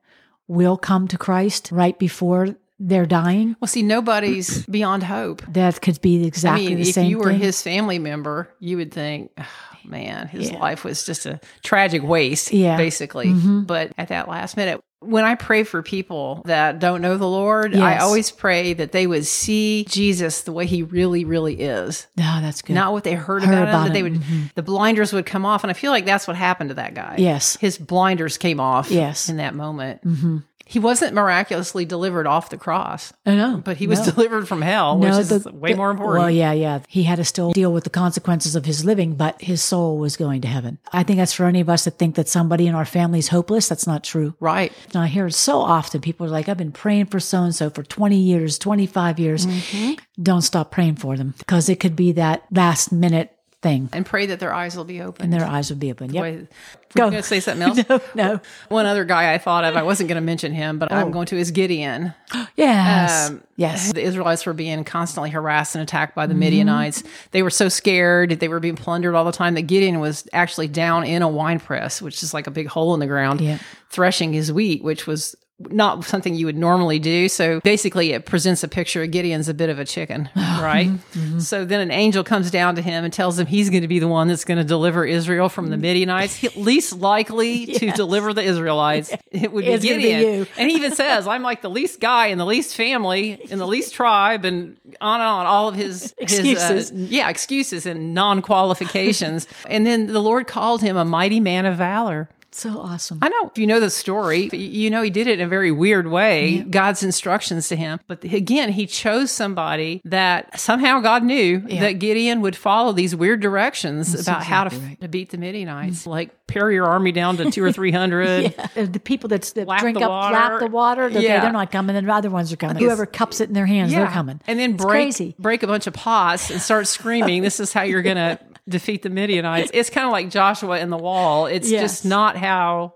will 0.48 0.78
come 0.78 1.08
to 1.08 1.18
Christ 1.18 1.72
right 1.72 1.98
before 1.98 2.56
they're 2.80 3.06
dying. 3.08 3.56
Well, 3.60 3.68
see, 3.68 3.82
nobody's 3.82 4.66
beyond 4.70 5.04
hope. 5.04 5.42
That 5.48 5.82
could 5.82 6.00
be 6.02 6.24
I 6.24 6.28
exactly 6.28 6.68
mean, 6.68 6.78
the 6.78 6.86
same. 6.86 7.06
if 7.06 7.10
you 7.12 7.18
were 7.18 7.32
thing. 7.32 7.40
his 7.40 7.62
family 7.62 7.98
member, 8.00 8.48
you 8.60 8.78
would 8.78 8.94
think, 8.94 9.32
oh, 9.40 9.46
man, 9.86 10.28
his 10.28 10.52
Yeah. 10.52 10.60
life 10.60 10.84
was 10.84 11.04
just 11.06 11.26
a 11.26 11.40
tragic 11.64 12.04
waste, 12.04 12.52
Yeah. 12.54 12.72
Mm-hmm. 12.74 12.78
basically. 12.78 13.34
But 13.34 13.92
at 13.98 14.10
that 14.10 14.28
last 14.30 14.56
minute, 14.56 14.82
when 15.02 15.24
I 15.24 15.36
pray 15.36 15.64
for 15.64 15.84
people 15.84 16.42
that 16.46 16.80
don't 16.80 17.02
know 17.02 17.18
the 17.18 17.28
Lord, 17.28 17.76
I 17.76 17.98
always 17.98 18.32
pray 18.32 18.74
that 18.74 18.92
they 18.92 19.06
would 19.06 19.26
see 19.26 19.86
Jesus 19.88 20.42
the 20.42 20.52
way 20.52 20.66
he 20.66 20.82
really, 20.84 21.26
really 21.26 21.60
is. 21.60 22.08
no, 22.18 22.40
that's 22.42 22.62
good. 22.62 22.74
Not 22.74 22.92
what 22.94 23.04
they 23.04 23.14
heard, 23.14 23.44
Heard 23.44 23.54
about, 23.54 23.64
him, 23.64 23.70
about 23.70 23.84
that 23.88 23.94
they 23.94 24.00
him, 24.00 24.20
Mm-hmm. 24.20 24.42
would 24.44 24.52
the 24.56 24.64
blinders 24.64 25.14
would 25.14 25.26
come 25.26 25.46
off. 25.46 25.64
And 25.64 25.70
I 25.70 25.74
feel 25.74 25.92
like 25.92 26.06
that's 26.06 26.28
what 26.28 26.36
happened 26.36 26.70
to 26.70 26.76
that 26.76 26.94
guy. 26.96 27.16
Yes. 27.20 27.56
His 27.58 27.78
blinders 27.78 28.38
came 28.38 28.60
off 28.60 28.90
Yes. 28.90 29.30
in 29.30 29.38
that 29.38 29.54
moment. 29.54 30.04
Mm-hmm. 30.04 30.38
He 30.68 30.80
wasn't 30.80 31.14
miraculously 31.14 31.86
delivered 31.86 32.26
off 32.26 32.50
the 32.50 32.58
cross, 32.58 33.14
I 33.26 33.36
know. 33.36 33.62
but 33.64 33.78
he 33.78 33.86
was 33.86 34.00
No. 34.00 34.12
delivered 34.14 34.48
from 34.48 34.64
hell, 34.64 34.98
which 34.98 35.12
No, 35.12 35.20
is 35.20 35.30
the- 35.30 35.52
way 35.54 35.72
the- 35.72 35.78
more 35.78 35.92
important. 35.92 36.20
Well, 36.24 36.32
yeah, 36.32 36.54
yeah. 36.54 36.80
He 36.88 37.04
had 37.04 37.18
to 37.18 37.24
still 37.24 37.52
deal 37.52 37.72
with 37.72 37.84
the 37.84 37.90
consequences 37.92 38.56
of 38.56 38.66
his 38.66 38.84
living, 38.84 39.14
but 39.14 39.40
his 39.42 39.62
soul 39.62 39.98
was 40.00 40.18
going 40.18 40.42
to 40.42 40.48
heaven. 40.48 40.80
I 40.92 41.04
think 41.04 41.20
that's 41.20 41.34
for 41.34 41.46
any 41.46 41.62
of 41.62 41.70
us 41.70 41.84
that 41.86 42.00
think 42.00 42.16
that 42.16 42.28
somebody 42.28 42.66
in 42.66 42.74
our 42.74 42.84
family 42.86 43.20
is 43.20 43.28
hopeless. 43.28 43.68
That's 43.70 43.86
not 43.86 44.04
true. 44.04 44.34
Right. 44.40 44.74
And 44.94 45.04
I 45.04 45.08
hear 45.08 45.28
it 45.28 45.34
so 45.34 45.60
often. 45.62 46.02
People 46.02 46.26
are 46.26 46.30
like, 46.30 46.50
I've 46.50 46.58
been 46.58 46.72
praying 46.72 47.06
for 47.08 47.20
so 47.20 47.44
and 47.44 47.54
so 47.54 47.70
for 47.70 47.84
20 47.84 48.18
years, 48.18 48.58
25 48.58 49.20
years. 49.20 49.46
Mm-hmm. 49.46 49.94
Don't 50.24 50.42
stop 50.42 50.72
praying 50.72 50.96
for 50.96 51.16
them 51.16 51.36
because 51.38 51.70
it 51.70 51.80
could 51.80 51.96
be 51.96 52.12
that 52.14 52.44
last 52.52 52.92
minute 52.92 53.32
thing 53.66 53.90
And 53.94 54.06
pray 54.06 54.28
that 54.28 54.40
their 54.40 54.54
eyes 54.54 54.78
will 54.78 54.86
be 54.86 55.02
open. 55.02 55.24
and 55.26 55.34
their 55.34 55.46
eyes 55.46 55.70
will 55.72 55.78
be 55.78 55.90
open. 55.92 56.14
Yep. 56.14 56.22
Wait, 56.22 56.48
Go. 56.96 57.10
Going 57.10 57.14
to 57.14 57.24
say 57.24 57.40
something 57.42 57.64
else? 57.68 57.90
No, 57.90 58.00
no. 58.16 58.40
One 58.70 58.86
other 58.86 59.04
guy 59.04 59.34
I 59.34 59.38
thought 59.38 59.66
of, 59.66 59.76
I 59.76 59.84
wasn't 59.84 60.08
going 60.08 60.16
to 60.16 60.22
mention 60.26 60.54
him, 60.54 60.80
but 60.80 60.92
Oh. 60.92 60.96
I'm 60.96 61.12
going 61.12 61.26
to, 61.28 61.38
is 61.38 61.52
Gideon. 61.52 62.14
Yes. 62.56 63.30
Um, 63.30 63.44
yes. 63.58 63.92
The 63.92 64.02
Israelites 64.02 64.46
were 64.46 64.54
being 64.54 64.84
constantly 64.86 65.30
harassed 65.30 65.76
and 65.76 65.82
attacked 65.82 66.16
by 66.16 66.26
the 66.26 66.34
Mm-hmm. 66.34 66.40
Midianites. 66.40 67.04
They 67.32 67.44
were 67.44 67.50
so 67.50 67.68
scared, 67.70 68.30
they 68.40 68.48
were 68.48 68.60
being 68.62 68.76
plundered 68.78 69.14
all 69.16 69.26
the 69.26 69.32
time 69.34 69.56
that 69.56 69.64
Gideon 69.64 70.00
was 70.00 70.28
actually 70.32 70.68
down 70.70 71.04
in 71.04 71.22
a 71.22 71.28
wine 71.28 71.60
press, 71.60 72.02
which 72.02 72.24
is 72.24 72.34
like 72.34 72.48
a 72.48 72.52
big 72.52 72.68
hole 72.68 72.94
in 72.94 73.00
the 73.02 73.08
ground, 73.08 73.42
Yeah. 73.42 73.58
threshing 73.90 74.32
his 74.32 74.52
wheat, 74.54 74.84
which 74.84 75.06
was 75.08 75.36
not 75.58 76.04
something 76.04 76.36
you 76.36 76.46
would 76.46 76.58
normally 76.58 77.00
do. 77.00 77.30
So 77.30 77.62
basically, 77.62 78.12
it 78.12 78.26
presents 78.26 78.64
a 78.64 78.68
picture 78.68 79.04
of 79.04 79.12
Gideon's 79.12 79.48
a 79.48 79.54
bit 79.54 79.70
of 79.70 79.80
a 79.80 79.86
chicken, 79.86 80.30
right? 80.36 80.90
Mm-hmm. 80.90 81.40
So 81.40 81.64
then 81.64 81.80
an 81.80 81.92
angel 81.92 82.24
comes 82.24 82.52
down 82.52 82.76
to 82.76 82.82
him 82.82 83.04
and 83.04 83.14
tells 83.14 83.40
him 83.40 83.48
he's 83.48 83.70
going 83.70 83.82
to 83.82 83.88
be 83.88 84.00
the 84.00 84.08
one 84.08 84.28
that's 84.28 84.44
going 84.44 84.58
to 84.58 84.64
deliver 84.64 85.06
Israel 85.06 85.48
from 85.48 85.70
the 85.70 85.78
Midianites. 85.78 86.44
Least 86.58 86.98
likely 87.00 87.66
to 87.78 87.92
deliver 87.92 88.34
the 88.34 88.42
Israelites, 88.44 89.14
it 89.32 89.52
would 89.52 89.66
be 89.66 89.72
It's 89.72 89.84
be 89.84 89.90
Gideon. 89.90 90.22
you. 90.22 90.48
And 90.58 90.70
he 90.70 90.76
even 90.78 90.94
says, 90.94 91.28
I'm 91.28 91.42
like 91.44 91.62
the 91.62 91.70
least 91.70 92.00
guy 92.00 92.28
in 92.28 92.38
the 92.38 92.46
least 92.46 92.76
family, 92.76 93.40
in 93.50 93.60
the 93.60 93.68
least 93.68 93.94
tribe, 93.94 94.46
and 94.46 94.78
on 95.00 95.22
and 95.22 95.28
on. 95.28 95.46
All 95.46 95.70
of 95.70 95.76
his 95.76 96.14
Excuses. 96.18 96.90
His, 96.90 96.92
uh, 96.92 96.96
yeah, 97.10 97.30
excuses 97.30 97.86
and 97.86 98.14
non 98.14 98.42
qualifications. 98.42 99.48
and 99.68 99.86
then 99.86 100.08
the 100.08 100.20
Lord 100.22 100.48
called 100.48 100.82
him 100.82 100.98
a 100.98 101.06
mighty 101.06 101.40
man 101.40 101.66
of 101.66 101.78
valor. 101.78 102.30
So 102.56 102.80
awesome. 102.80 103.20
I 103.22 103.28
know 103.28 103.50
if 103.52 103.58
you 103.58 103.68
know 103.68 103.82
the 103.82 103.90
story, 103.90 104.50
you 104.54 104.90
know 104.90 105.02
he 105.02 105.10
did 105.10 105.28
it 105.28 105.40
in 105.40 105.46
a 105.46 105.50
very 105.50 105.72
weird 105.72 106.08
way, 106.08 106.60
God's 106.60 107.04
instructions 107.04 107.68
to 107.68 107.76
him. 107.76 108.00
But 108.08 108.24
again, 108.24 108.72
he 108.72 108.86
chose 108.88 109.30
somebody 109.30 110.02
that 110.06 110.58
somehow 110.58 111.02
God 111.02 111.24
knew 111.24 111.60
that 111.60 112.00
Gideon 112.00 112.40
would 112.42 112.56
follow 112.56 112.94
these 112.94 113.14
weird 113.14 113.42
directions 113.42 114.18
about 114.26 114.44
how 114.44 114.64
to, 114.64 114.76
right. 114.78 115.02
to 115.02 115.08
beat 115.10 115.32
the 115.32 115.38
Midianites, 115.38 116.08
like 116.08 116.48
pare 116.48 116.72
your 116.72 116.86
army 116.86 117.12
down 117.12 117.36
to 117.38 117.52
two 117.52 117.62
or 117.64 117.72
three 117.74 117.92
hundred. 117.92 118.54
Uh, 118.58 118.86
The 118.86 119.02
people 119.02 119.28
that's, 119.28 119.52
that 119.54 119.68
drink 119.80 119.98
up, 120.02 120.10
lap 120.10 120.60
the 120.62 120.68
water, 120.68 121.04
okay, 121.06 121.24
Yeah. 121.24 121.42
they're 121.42 121.52
not 121.52 121.72
coming, 121.74 121.96
and 121.98 122.08
the 122.08 122.14
other 122.14 122.30
ones 122.30 122.54
are 122.54 122.58
coming. 122.58 122.78
Whoever 122.78 123.06
cups 123.06 123.42
it 123.42 123.50
in 123.50 123.54
their 123.54 123.66
hands, 123.66 123.92
they're 123.92 124.08
coming. 124.08 124.40
And 124.48 124.58
then 124.58 124.76
It's 124.76 124.84
break 124.84 124.92
crazy. 125.08 125.36
break 125.38 125.62
a 125.64 125.68
bunch 125.68 125.88
of 125.88 125.94
pots 125.94 126.50
and 126.50 126.62
start 126.62 126.88
screaming, 126.88 127.42
This 127.42 127.60
is 127.60 127.74
how 127.74 127.82
you're 127.82 128.02
gonna 128.02 128.40
defeat 128.68 129.04
the 129.04 129.10
Midianites. 129.12 129.70
It's 129.76 129.92
kind 129.92 130.08
of 130.08 130.12
like 130.12 130.30
Joshua 130.30 130.80
in 130.80 130.90
the 130.90 130.98
wall. 130.98 131.46
It's 131.46 131.70
Yes. 131.70 131.82
just 131.84 132.06
not 132.06 132.36
how 132.46 132.94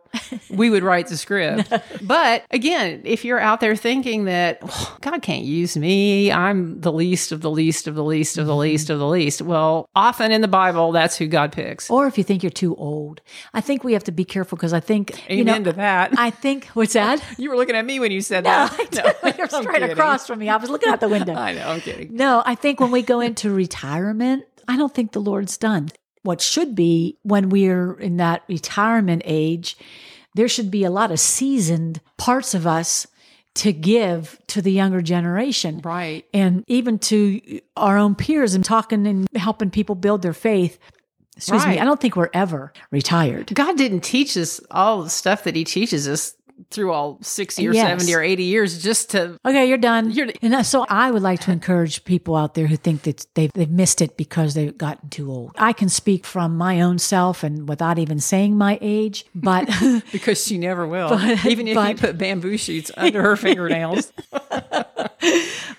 we 0.50 0.70
would 0.70 0.84
write 0.84 1.08
the 1.08 1.18
script. 1.18 1.72
But 2.02 2.46
again, 2.52 3.02
if 3.04 3.26
you're 3.26 3.40
out 3.40 3.60
there 3.60 3.76
thinking 3.76 4.26
that 4.26 4.60
"Oh, 4.64 4.98
God 5.02 5.22
can't 5.22 5.44
use 5.44 5.76
me, 5.76 6.32
I'm 6.32 6.80
the 6.82 6.92
least 6.94 7.32
of 7.32 7.42
the 7.42 7.52
least 7.52 7.88
of 7.88 7.96
the 7.96 8.04
least 8.04 8.38
of 8.38 8.46
the 8.48 8.54
Mm-hmm. 8.54 8.60
least 8.62 8.90
of 8.90 9.00
the 9.00 9.08
least. 9.08 9.42
Well, 9.42 9.88
often 9.96 10.32
in 10.32 10.42
the 10.42 10.48
Bible, 10.48 10.92
that's 10.92 11.18
who 11.18 11.28
God 11.28 11.52
picks. 11.52 11.90
Or 11.90 12.08
if 12.08 12.18
you 12.18 12.24
think 12.24 12.42
you're 12.44 12.50
too 12.50 12.76
old, 12.78 13.22
I 13.54 13.62
think 13.62 13.84
we 13.84 13.94
have 13.94 14.04
to 14.06 14.12
be 14.12 14.24
careful 14.26 14.56
because 14.56 14.74
I 14.74 14.80
think 14.80 15.12
you 15.30 15.42
Amen 15.42 15.64
know, 15.64 15.72
to 15.72 15.78
that. 15.78 16.14
I 16.18 16.30
think 16.32 16.66
what's 16.74 16.94
that? 16.94 17.22
you 17.38 17.50
were 17.50 17.56
looking 17.58 17.76
at 17.76 17.86
me 17.86 18.00
when 18.00 18.12
you 18.12 18.22
said 18.22 18.44
No, 18.46 18.50
that. 18.50 18.74
I 18.80 18.86
don't. 19.22 19.38
You're 19.38 19.48
straight 19.50 19.74
kidding. 19.82 19.92
across 19.92 20.26
from 20.28 20.40
me. 20.40 20.50
I 20.50 20.56
was 20.58 20.70
looking 20.70 20.90
out 20.90 21.00
the 21.02 21.10
window. 21.10 21.34
I 21.36 21.54
know, 21.54 21.68
I'm 21.70 21.82
kidding. 21.82 22.16
No, 22.16 22.42
I 22.46 22.56
think 22.56 22.80
when 22.80 22.92
we 22.92 23.02
go 23.02 23.20
into 23.20 23.52
retirement, 23.52 24.46
I 24.68 24.78
don't 24.78 24.94
think 24.94 25.12
the 25.14 25.22
Lord's 25.22 25.58
done. 25.58 25.90
What 26.24 26.42
should 26.42 26.76
be 26.76 27.18
when 27.24 27.50
we're 27.50 27.94
in 27.94 28.18
that 28.18 28.44
retirement 28.48 29.22
age, 29.26 29.78
there 30.36 30.48
should 30.48 30.70
be 30.70 30.84
a 30.84 30.92
lot 30.92 31.12
of 31.12 31.20
seasoned 31.20 32.02
parts 32.18 32.54
of 32.54 32.68
us 32.68 33.08
to 33.56 33.74
give 33.74 34.40
to 34.48 34.62
the 34.62 34.72
younger 34.72 35.02
generation. 35.02 35.82
Right. 35.84 36.26
And 36.34 36.64
even 36.68 37.00
to 37.00 37.62
our 37.76 37.98
own 37.98 38.16
peers 38.16 38.54
and 38.54 38.64
talking 38.64 39.08
and 39.08 39.28
helping 39.36 39.72
people 39.72 39.96
build 39.96 40.22
their 40.22 40.34
faith. 40.34 40.78
Excuse 41.36 41.66
me. 41.66 41.80
I 41.80 41.86
don't 41.86 42.00
think 42.02 42.16
we're 42.16 42.30
ever 42.34 42.74
retired. 42.92 43.54
God 43.54 43.78
didn't 43.78 44.02
teach 44.02 44.36
us 44.36 44.60
all 44.72 45.04
the 45.04 45.10
stuff 45.10 45.46
that 45.46 45.56
He 45.56 45.64
teaches 45.64 46.08
us 46.08 46.36
through 46.72 46.91
all 46.91 47.17
60 47.22 47.67
or 47.67 47.74
Yes. 47.74 47.88
70 47.88 48.13
or 48.15 48.22
80 48.22 48.43
years 48.43 48.82
just 48.84 49.12
to. 49.12 49.38
Okay, 49.45 49.67
you're 49.67 49.78
done. 49.78 50.12
You're- 50.12 50.34
and 50.41 50.54
uh, 50.54 50.63
so 50.63 50.86
I 50.89 51.12
would 51.12 51.22
like 51.22 51.39
to 51.41 51.52
encourage 51.52 52.04
people 52.06 52.36
out 52.36 52.54
there 52.54 52.67
who 52.67 52.76
think 52.78 53.04
that 53.04 53.26
they've, 53.36 53.52
they've 53.54 53.69
missed 53.69 54.02
it 54.02 54.17
because 54.17 54.54
they've 54.54 54.78
gotten 54.78 55.10
too 55.10 55.32
old. 55.32 55.52
I 55.58 55.74
can 55.74 55.89
speak 55.89 56.26
from 56.26 56.58
my 56.58 56.82
own 56.82 57.00
self 57.00 57.43
and 57.43 57.67
without 57.67 58.00
even 58.00 58.19
saying 58.19 58.58
my 58.58 58.78
age, 58.82 59.26
but 59.36 59.69
Because 60.12 60.45
she 60.45 60.58
never 60.58 60.88
will. 60.88 61.10
But- 61.19 61.45
Even 61.45 61.67
if 61.67 61.76
you 61.78 61.95
put 61.95 62.17
bamboo 62.17 62.58
sheets 62.58 62.91
under 62.98 63.22
her 63.22 63.36
fingernails. 63.36 64.12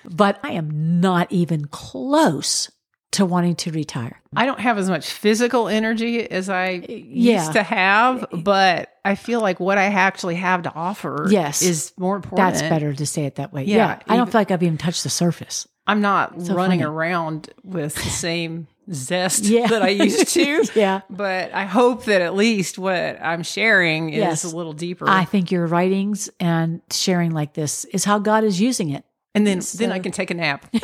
but 0.05 0.39
I 0.43 0.51
am 0.51 0.99
not 1.01 1.31
even 1.31 1.65
close 1.65 2.69
to 3.11 3.25
wanting 3.25 3.55
to 3.55 3.71
retire. 3.71 4.21
I 4.35 4.45
don't 4.45 4.59
have 4.59 4.77
as 4.77 4.89
much 4.89 5.11
physical 5.11 5.67
energy 5.67 6.29
as 6.29 6.49
I 6.49 6.69
Yeah. 6.87 7.39
used 7.39 7.53
to 7.53 7.63
have, 7.63 8.25
but 8.31 8.89
I 9.03 9.15
feel 9.15 9.41
like 9.41 9.59
what 9.59 9.77
I 9.77 9.85
actually 9.85 10.35
have 10.35 10.63
to 10.63 10.73
offer 10.73 11.27
Yes. 11.29 11.61
is 11.61 11.91
more 11.97 12.15
important. 12.15 12.37
That's 12.37 12.61
better 12.61 12.93
to 12.93 13.05
say 13.05 13.25
it 13.25 13.35
that 13.35 13.51
way. 13.51 13.65
Yeah, 13.65 13.75
Yeah, 13.75 13.99
I 14.07 14.15
don't 14.15 14.31
feel 14.31 14.39
like 14.39 14.51
I've 14.51 14.63
even 14.63 14.77
touched 14.77 15.03
the 15.03 15.09
surface. 15.09 15.67
I'm 15.87 15.99
not 15.99 16.41
So 16.41 16.53
running 16.53 16.79
funny. 16.79 16.89
around 16.89 17.49
with 17.65 17.95
the 17.95 18.01
same 18.09 18.67
zest 18.93 19.43
Yeah. 19.43 19.67
that 19.67 19.81
I 19.81 19.89
used 19.89 20.29
to. 20.29 20.63
Yeah. 20.75 21.01
But 21.09 21.53
I 21.53 21.65
hope 21.65 22.05
that 22.05 22.21
at 22.21 22.33
least 22.35 22.77
what 22.79 23.21
I'm 23.21 23.43
sharing 23.43 24.13
Yes. 24.13 24.45
is 24.45 24.53
a 24.53 24.55
little 24.55 24.73
deeper. 24.73 25.09
I 25.09 25.25
think 25.25 25.51
your 25.51 25.67
writings 25.67 26.29
and 26.39 26.81
sharing 26.91 27.31
like 27.31 27.53
this 27.55 27.83
is 27.85 28.05
how 28.05 28.19
God 28.19 28.43
is 28.45 28.61
using 28.61 28.89
it. 28.91 29.03
and 29.33 29.47
then 29.47 29.61
then 29.75 29.91
I 29.93 29.99
can 29.99 30.11
take 30.11 30.29
a 30.29 30.33
nap. 30.33 30.65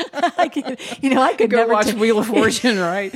I 0.12 0.48
could, 0.48 0.80
you 1.00 1.10
know, 1.10 1.20
I 1.20 1.34
could 1.34 1.50
Go 1.50 1.58
never 1.58 1.72
watch 1.72 1.90
ta- 1.90 1.96
Wheel 1.96 2.18
of 2.18 2.26
Fortune, 2.28 2.78
right? 2.78 3.14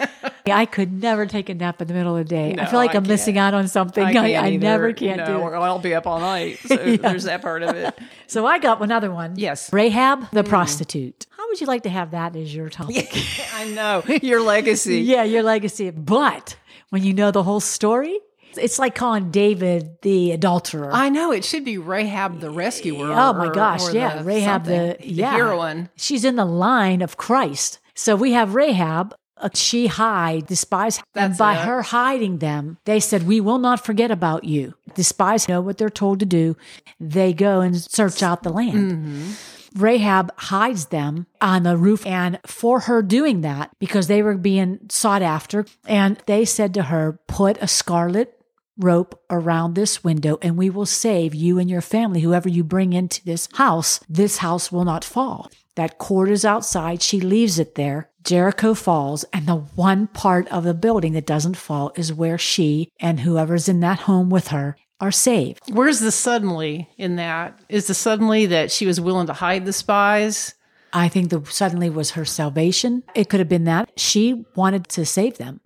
I 0.46 0.66
could 0.66 0.92
never 0.92 1.26
take 1.26 1.48
a 1.48 1.54
nap 1.54 1.80
in 1.80 1.88
the 1.88 1.94
middle 1.94 2.16
of 2.16 2.26
the 2.26 2.28
day. 2.28 2.54
I 2.58 2.66
feel 2.66 2.78
like 2.78 2.94
I 2.94 2.98
I'm 2.98 3.06
missing 3.06 3.38
out 3.38 3.54
on 3.54 3.68
something. 3.68 4.04
I, 4.04 4.34
I, 4.34 4.48
either. 4.48 4.58
never 4.58 4.92
can't 4.92 5.18
no, 5.18 5.26
do 5.26 5.32
it. 5.34 5.40
or 5.40 5.56
I'll 5.56 5.78
be 5.78 5.94
up 5.94 6.06
all 6.06 6.20
night. 6.20 6.58
So 6.66 6.76
there's 6.76 7.24
that 7.24 7.42
part 7.42 7.62
of 7.62 7.76
it. 7.76 7.98
So 8.26 8.46
I 8.46 8.58
got 8.58 8.82
another 8.82 9.10
one. 9.10 9.34
Yes. 9.36 9.70
Mm. 9.70 9.74
Rahab 9.74 10.30
the 10.32 10.44
prostitute. 10.44 11.26
How 11.30 11.48
would 11.48 11.60
you 11.60 11.66
like 11.66 11.82
to 11.84 11.90
have 11.90 12.12
that 12.12 12.36
as 12.36 12.54
your 12.54 12.68
topic? 12.68 13.12
I 13.54 13.66
know 13.70 14.02
your 14.22 14.40
legacy. 14.40 15.00
yeah, 15.00 15.24
your 15.24 15.42
legacy. 15.42 15.90
But 15.90 16.56
when 16.90 17.02
you 17.02 17.14
know 17.14 17.30
the 17.30 17.42
whole 17.42 17.60
story, 17.60 18.20
it's 18.58 18.78
like 18.78 18.94
calling 18.94 19.30
David 19.30 19.98
the 20.02 20.32
adulterer. 20.32 20.90
I 20.92 21.08
know 21.08 21.32
it 21.32 21.44
should 21.44 21.64
be 21.64 21.78
Rahab 21.78 22.40
the 22.40 22.50
rescuer. 22.50 23.12
oh 23.12 23.32
my 23.32 23.46
or- 23.48 23.52
gosh, 23.52 23.88
or 23.88 23.92
yeah, 23.92 24.18
the 24.18 24.24
Rahab 24.24 24.64
the, 24.64 24.96
yeah 25.00 25.32
heroine. 25.32 25.88
She's 25.96 26.24
in 26.24 26.36
the 26.36 26.44
line 26.44 27.02
of 27.02 27.16
Christ. 27.16 27.78
So 27.94 28.16
we 28.16 28.32
have 28.32 28.54
Rahab. 28.54 29.14
uh, 29.36 29.48
She 29.54 29.86
hide 29.88 30.46
the 30.46 30.56
spies, 30.56 31.02
and 31.14 31.36
by 31.36 31.54
it. 31.54 31.64
her 31.66 31.82
hiding 31.82 32.38
them, 32.38 32.78
they 32.84 33.00
said, 33.00 33.26
"We 33.26 33.40
will 33.40 33.58
not 33.58 33.84
forget 33.84 34.10
about 34.10 34.44
you." 34.44 34.74
The 34.94 35.04
spies 35.04 35.48
know 35.48 35.60
what 35.60 35.78
they're 35.78 35.90
told 35.90 36.20
to 36.20 36.26
do. 36.26 36.56
They 37.00 37.32
go 37.32 37.60
and 37.60 37.76
search 37.76 38.22
out 38.22 38.42
the 38.42 38.50
land. 38.52 38.92
Mm-hmm. 38.92 39.30
Rahab 39.74 40.30
hides 40.36 40.86
them 40.86 41.26
on 41.40 41.62
the 41.62 41.78
roof. 41.78 42.04
And 42.06 42.38
for 42.46 42.80
her 42.80 43.00
doing 43.02 43.40
that, 43.40 43.70
because 43.78 44.06
they 44.06 44.22
were 44.22 44.36
being 44.36 44.78
sought 44.90 45.22
after, 45.22 45.64
and 45.86 46.18
they 46.26 46.44
said 46.44 46.74
to 46.74 46.82
her, 46.84 47.18
Put 47.26 47.56
a 47.62 47.66
scarlet 47.66 48.38
rope 48.78 49.20
around 49.30 49.74
this 49.74 50.02
window 50.02 50.38
and 50.42 50.56
we 50.56 50.70
will 50.70 50.86
save 50.86 51.34
you 51.34 51.58
and 51.58 51.68
your 51.70 51.80
family. 51.80 52.20
Whoever 52.20 52.48
you 52.48 52.64
bring 52.64 52.92
into 52.92 53.24
this 53.24 53.48
house, 53.54 54.00
this 54.08 54.38
house 54.38 54.72
will 54.72 54.84
not 54.84 55.04
fall. 55.04 55.50
That 55.74 55.98
cord 55.98 56.30
is 56.30 56.44
outside. 56.44 57.02
She 57.02 57.20
leaves 57.20 57.58
it 57.58 57.74
there. 57.74 58.10
Jericho 58.24 58.74
falls, 58.74 59.24
and 59.32 59.46
the 59.46 59.56
one 59.56 60.06
part 60.06 60.46
of 60.48 60.62
the 60.62 60.74
building 60.74 61.14
that 61.14 61.26
doesn't 61.26 61.56
fall 61.56 61.92
is 61.96 62.12
where 62.12 62.38
she 62.38 62.92
and 63.00 63.20
whoever's 63.20 63.68
in 63.68 63.80
that 63.80 64.00
home 64.00 64.30
with 64.30 64.48
her 64.48 64.76
are 65.00 65.10
saved. 65.10 65.72
Where's 65.72 65.98
the 65.98 66.12
suddenly 66.12 66.88
in 66.96 67.16
that? 67.16 67.58
Is 67.68 67.88
the 67.88 67.94
suddenly 67.94 68.46
that 68.46 68.70
she 68.70 68.86
was 68.86 69.00
willing 69.00 69.26
to 69.26 69.32
hide 69.32 69.64
the 69.64 69.72
spies? 69.72 70.54
I 70.92 71.08
think 71.08 71.30
the 71.30 71.42
suddenly 71.46 71.90
was 71.90 72.12
her 72.12 72.24
salvation. 72.24 73.02
It 73.14 73.28
could 73.28 73.40
have 73.40 73.48
been 73.48 73.64
that 73.64 73.90
she 73.96 74.44
wanted 74.54 74.88
to 74.90 75.06
save 75.06 75.38
them. 75.38 75.60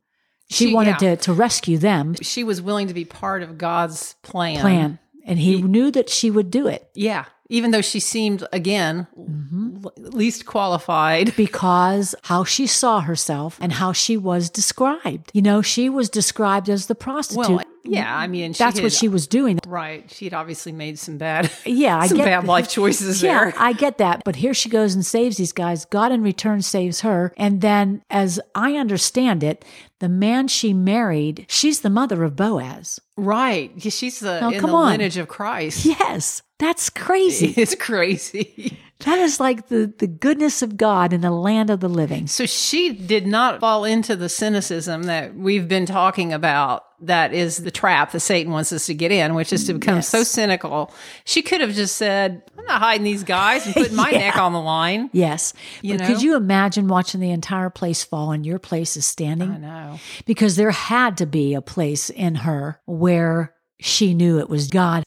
She, 0.49 0.69
She- 0.69 0.75
wanted 0.75 1.01
yeah. 1.03 1.15
to, 1.15 1.17
to 1.17 1.33
rescue 1.33 1.79
them 1.79 2.15
She 2.23 2.45
was 2.45 2.63
willing 2.63 2.89
to 2.89 2.95
be 2.95 3.05
part 3.05 3.43
of 3.43 3.59
God's 3.59 4.15
plan. 4.23 4.61
plan. 4.61 4.99
And 5.25 5.39
he 5.41 5.61
knew 5.61 5.91
that 5.91 6.09
she 6.09 6.31
would 6.31 6.51
do 6.51 6.67
it 6.69 6.89
Yeah. 6.95 7.25
Even 7.49 7.71
though 7.71 7.81
she 7.81 8.01
seemed, 8.01 8.45
again, 8.53 9.07
mm-hmm. 9.17 9.85
l- 9.85 9.93
least 9.97 10.47
qualified. 10.47 11.35
because 11.37 12.13
how 12.25 12.43
she 12.43 12.67
saw 12.67 13.01
herself 13.01 13.57
and 13.61 13.73
how 13.73 13.93
she 13.93 14.17
was 14.17 14.51
described. 14.51 15.31
You 15.33 15.43
know, 15.43 15.63
she 15.63 15.89
was 15.89 16.09
described 16.11 16.69
as 16.69 16.87
the 16.87 16.97
prostitute. 16.97 17.49
Well, 17.49 17.65
yeah. 17.89 18.17
I 18.17 18.27
mean, 18.27 18.53
she 18.53 18.59
That's 18.63 18.81
what 18.81 18.93
she 18.93 19.09
was 19.09 19.27
doing. 19.27 19.59
Right. 19.67 20.11
She'd 20.11 20.35
obviously 20.35 20.73
made 20.73 20.99
some 20.99 21.19
bad, 21.19 21.51
Yeah, 21.65 21.99
I 21.99 22.07
some 22.09 22.19
get 22.19 22.25
bad 22.25 22.45
life 22.45 22.69
choices 22.69 23.23
Yeah, 23.23 23.51
there. 23.51 23.55
I 23.57 23.73
get 23.73 23.99
that. 23.99 24.23
But 24.25 24.37
here 24.37 24.55
she 24.55 24.69
goes 24.69 24.95
and 24.95 25.05
saves 25.05 25.37
these 25.37 25.53
guys. 25.53 25.85
God 25.85 26.13
in 26.13 26.23
return 26.23 26.63
saves 26.63 27.01
her. 27.01 27.33
And 27.37 27.61
then, 27.61 28.03
as 28.11 28.41
I 28.55 28.75
understand 28.77 29.43
it, 29.43 29.65
the 30.01 30.09
man 30.09 30.49
she 30.49 30.73
married, 30.75 31.47
she's 31.49 31.81
the 31.81 31.91
mother 31.91 32.23
of 32.25 32.37
Boaz. 32.37 33.01
Right. 33.17 33.73
She's 33.83 34.21
the, 34.21 34.41
Now, 34.41 34.51
in 34.51 34.61
come 34.61 34.71
the 34.71 34.77
on. 34.77 34.91
lineage 34.93 35.17
of 35.17 35.29
Christ. 35.29 35.85
Yes, 35.87 36.43
that's 36.59 36.91
crazy. 36.91 37.55
It's 37.57 37.75
crazy. 37.75 38.79
That 39.01 39.19
is 39.19 39.39
like 39.41 39.69
the, 39.69 39.93
the 39.99 40.07
goodness 40.07 40.63
of 40.63 40.77
God 40.79 41.13
in 41.13 41.21
the 41.21 41.31
land 41.31 41.69
of 41.71 41.81
the 41.81 41.89
living. 41.89 42.27
So 42.27 42.47
she 42.47 42.93
did 42.95 43.27
not 43.27 43.61
fall 43.61 43.85
into 43.85 44.17
the 44.17 44.29
cynicism 44.31 45.03
that 45.05 45.35
we've 45.35 45.69
been 45.69 45.85
talking 45.87 46.33
about. 46.33 46.85
That 47.03 47.35
is 47.35 47.59
the 47.59 47.71
trap 47.71 48.13
that 48.13 48.21
Satan 48.21 48.51
wants 48.53 48.73
us 48.73 48.87
to 48.87 48.95
get 48.95 49.13
in, 49.13 49.35
which 49.35 49.53
is 49.53 49.65
to 49.67 49.75
mm, 49.75 49.81
become 49.81 49.97
Yes. 49.97 50.09
so 50.09 50.23
cynical. 50.23 50.91
She 51.27 51.43
could 51.43 51.61
have 51.61 51.75
just 51.75 51.97
said, 51.97 52.43
I'm 52.57 52.65
not 52.65 52.81
hiding 52.81 53.05
these 53.05 53.23
guys 53.23 53.67
and 53.67 53.75
putting 53.75 53.95
my 53.97 54.11
Yeah. 54.11 54.19
neck 54.21 54.39
on 54.39 54.55
the 54.55 54.61
line. 54.63 55.11
Yes. 55.13 55.53
You 55.83 55.99
but 55.99 56.07
could 56.07 56.23
you 56.23 56.35
imagine 56.37 56.89
watching 56.89 57.21
the 57.21 57.33
entire 57.33 57.69
place 57.69 58.03
fall 58.03 58.33
and 58.33 58.47
your 58.47 58.59
place 58.59 58.97
is 58.97 59.05
standing? 59.05 59.51
I 59.51 59.59
know. 59.59 59.99
because 60.25 60.57
there 60.57 60.71
had 60.71 61.19
to 61.19 61.27
be 61.27 61.53
a 61.53 61.61
place 61.61 62.09
in 62.09 62.35
her 62.37 62.81
where 62.87 63.55
she 63.79 64.15
knew 64.15 64.39
it 64.39 64.49
was 64.49 64.69
God. 64.69 65.05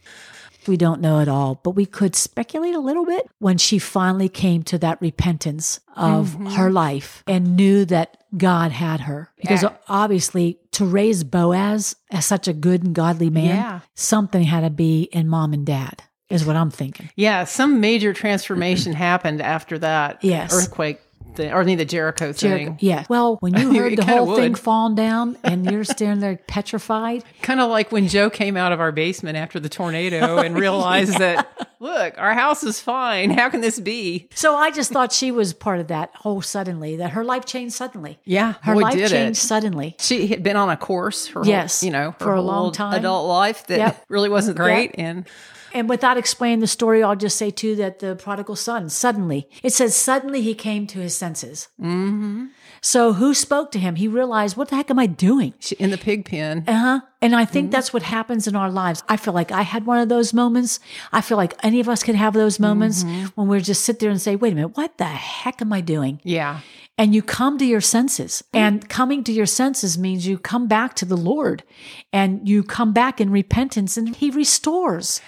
We 0.67 0.78
don't 0.78 1.02
know 1.02 1.19
at 1.19 1.28
all, 1.28 1.60
but 1.63 1.72
we 1.72 1.86
could 1.86 2.15
speculate 2.15 2.76
a 2.76 2.80
little 2.80 3.06
bit 3.06 3.28
when 3.39 3.58
she 3.58 3.80
finally 3.80 4.30
came 4.30 4.63
to 4.63 4.78
that 4.80 5.02
repentance 5.02 5.80
of 5.95 6.32
Mm-hmm. 6.32 6.45
her 6.52 6.69
life 6.72 7.24
and 7.28 7.56
knew 7.56 7.86
that 7.86 8.17
God 8.38 8.72
had 8.72 9.02
her. 9.02 9.32
Because 9.38 9.63
Yeah. 9.63 9.74
obviously, 9.88 10.60
to 10.72 10.86
raise 10.86 11.24
Boaz 11.24 11.95
as 12.12 12.26
such 12.26 12.48
a 12.48 12.54
good 12.54 12.84
and 12.84 12.93
godly 12.93 13.30
man, 13.30 13.45
Yeah. 13.56 13.80
something 13.95 14.43
had 14.43 14.62
to 14.62 14.69
be 14.69 15.04
in 15.12 15.28
mom 15.28 15.54
and 15.54 15.65
dad, 15.65 16.04
is 16.30 16.45
what 16.45 16.56
I'm 16.56 16.69
thinking. 16.72 17.10
Yeah, 17.15 17.43
some 17.45 17.80
major 17.80 18.13
transformation 18.13 18.93
happened 19.10 19.41
after 19.41 19.80
that 19.80 20.19
Yes. 20.24 20.54
earthquake, 20.54 21.00
thing, 21.36 21.52
or 21.52 21.62
I 21.62 21.63
mean 21.63 21.78
the 21.78 21.86
Jericho 21.86 22.34
thing. 22.34 22.50
Jericho- 22.50 22.78
Yeah. 22.80 23.06
Well, 23.10 23.38
when 23.39 23.56
you 23.56 23.74
heard 23.80 23.98
the 23.98 24.06
whole 24.06 24.36
thing 24.36 24.52
would. 24.54 24.60
falling 24.60 24.96
down 24.96 25.38
and 25.44 25.70
you're 25.70 25.84
standing 25.84 26.20
there 26.20 26.38
petrified, 26.48 27.24
Kind 27.42 27.60
of 27.60 27.70
like 27.70 27.92
when 27.92 28.08
Joe 28.08 28.30
came 28.30 28.58
out 28.58 28.72
of 28.72 28.80
our 28.80 28.92
basement 28.92 29.38
after 29.38 29.60
the 29.60 29.70
tornado 29.70 30.38
and 30.39 30.56
realized 30.56 31.18
that, 31.20 31.68
look, 31.80 32.13
our 32.18 32.34
house 32.34 32.63
is 32.63 32.80
fine. 32.80 33.30
How 33.39 33.50
can 33.50 33.62
this 33.62 33.80
be? 33.80 34.28
So 34.36 34.56
I 34.56 34.72
just 34.72 34.92
thought 34.92 35.12
she 35.12 35.32
was 35.32 35.54
part 35.54 35.80
of 35.80 35.88
that 35.88 36.12
whole 36.15 36.42
suddenly, 36.42 36.98
that 36.98 37.12
her 37.12 37.24
life 37.24 37.46
changed 37.46 37.76
suddenly. 37.76 38.20
Yeah, 38.26 38.54
Her 38.62 38.76
life 38.76 38.94
did 38.96 39.10
changed 39.10 39.39
it. 39.39 39.48
suddenly. 39.48 39.96
She 40.00 40.28
had 40.28 40.44
been 40.44 40.56
on 40.58 40.70
a 40.70 40.78
course 40.78 41.28
her 41.28 41.42
Yes, 41.44 41.82
whole, 41.82 41.88
you 41.88 41.92
know, 41.92 42.15
for 42.20 42.34
a 42.34 42.42
long 42.42 42.72
time. 42.72 42.94
adult 42.94 43.28
life 43.28 43.68
that 43.68 43.78
Yep. 43.80 44.06
really 44.10 44.30
wasn't 44.30 44.58
great. 44.58 44.92
And 44.98 45.28
And 45.74 45.88
without 45.88 46.18
explaining 46.18 46.60
the 46.62 46.68
story, 46.68 47.04
I'll 47.04 47.15
just 47.15 47.38
say 47.38 47.52
too 47.52 47.76
that 47.76 48.00
the 48.00 48.15
prodigal 48.15 48.56
son, 48.56 48.89
suddenly, 48.89 49.48
it 49.62 49.72
says, 49.72 49.96
suddenly 49.96 50.42
he 50.42 50.56
came 50.56 50.88
to 50.88 50.98
his 51.00 51.15
senses. 51.15 51.68
Mm-hmm. 51.80 52.46
So 52.82 53.13
who 53.13 53.34
spoke 53.34 53.72
to 53.72 53.80
him? 53.80 53.96
He 53.96 54.08
realized, 54.08 54.58
what 54.58 54.70
the 54.70 54.76
heck 54.76 54.89
am 54.89 55.00
I 55.00 55.06
doing? 55.06 55.54
in 55.78 55.92
the 55.92 55.98
pig 55.98 56.26
pen, 56.26 56.63
Uh 56.68 56.74
huh. 56.74 57.00
And 57.22 57.36
I 57.36 57.44
think 57.44 57.65
mm-hmm. 57.65 57.72
that's 57.72 57.92
what 57.92 58.04
happens 58.04 58.48
in 58.48 58.56
our 58.56 58.72
lives. 58.72 59.04
I 59.10 59.18
feel 59.18 59.34
like 59.34 59.52
I 59.52 59.63
had 59.63 59.86
one 59.86 60.00
of 60.00 60.08
those 60.08 60.34
moments. 60.34 60.80
I 61.12 61.20
feel 61.22 61.36
like 61.38 61.54
any 61.63 61.82
of 61.82 61.89
us 61.89 62.02
could 62.02 62.15
have 62.15 62.34
those 62.34 62.60
moments 62.60 63.04
mm-hmm. 63.04 63.26
when 63.36 63.48
we 63.50 63.60
just 63.60 63.84
sit 63.84 64.00
there 64.00 64.10
and 64.10 64.22
say, 64.22 64.36
wait 64.38 64.54
a 64.54 64.56
minute, 64.56 64.78
what 64.78 64.98
the 64.98 65.06
heck 65.06 65.62
am 65.62 65.74
I 65.74 65.82
doing? 65.82 66.22
yeah, 66.24 66.62
and 67.00 67.15
you 67.15 67.22
come 67.22 67.58
to 67.58 67.65
your 67.65 67.82
senses. 67.82 68.44
Mm-hmm. 68.48 68.58
And 68.58 68.89
coming 68.89 69.24
to 69.24 69.32
your 69.32 69.46
senses 69.46 69.98
means 69.98 70.28
you 70.28 70.38
come 70.38 70.68
back 70.68 70.96
to 70.96 71.06
the 71.06 71.15
Lord 71.15 71.63
and 72.12 72.48
you 72.48 72.62
come 72.62 72.92
back 72.92 73.22
in 73.22 73.32
repentance 73.32 73.96
and 73.96 74.13
He 74.15 74.30
restores. 74.30 75.22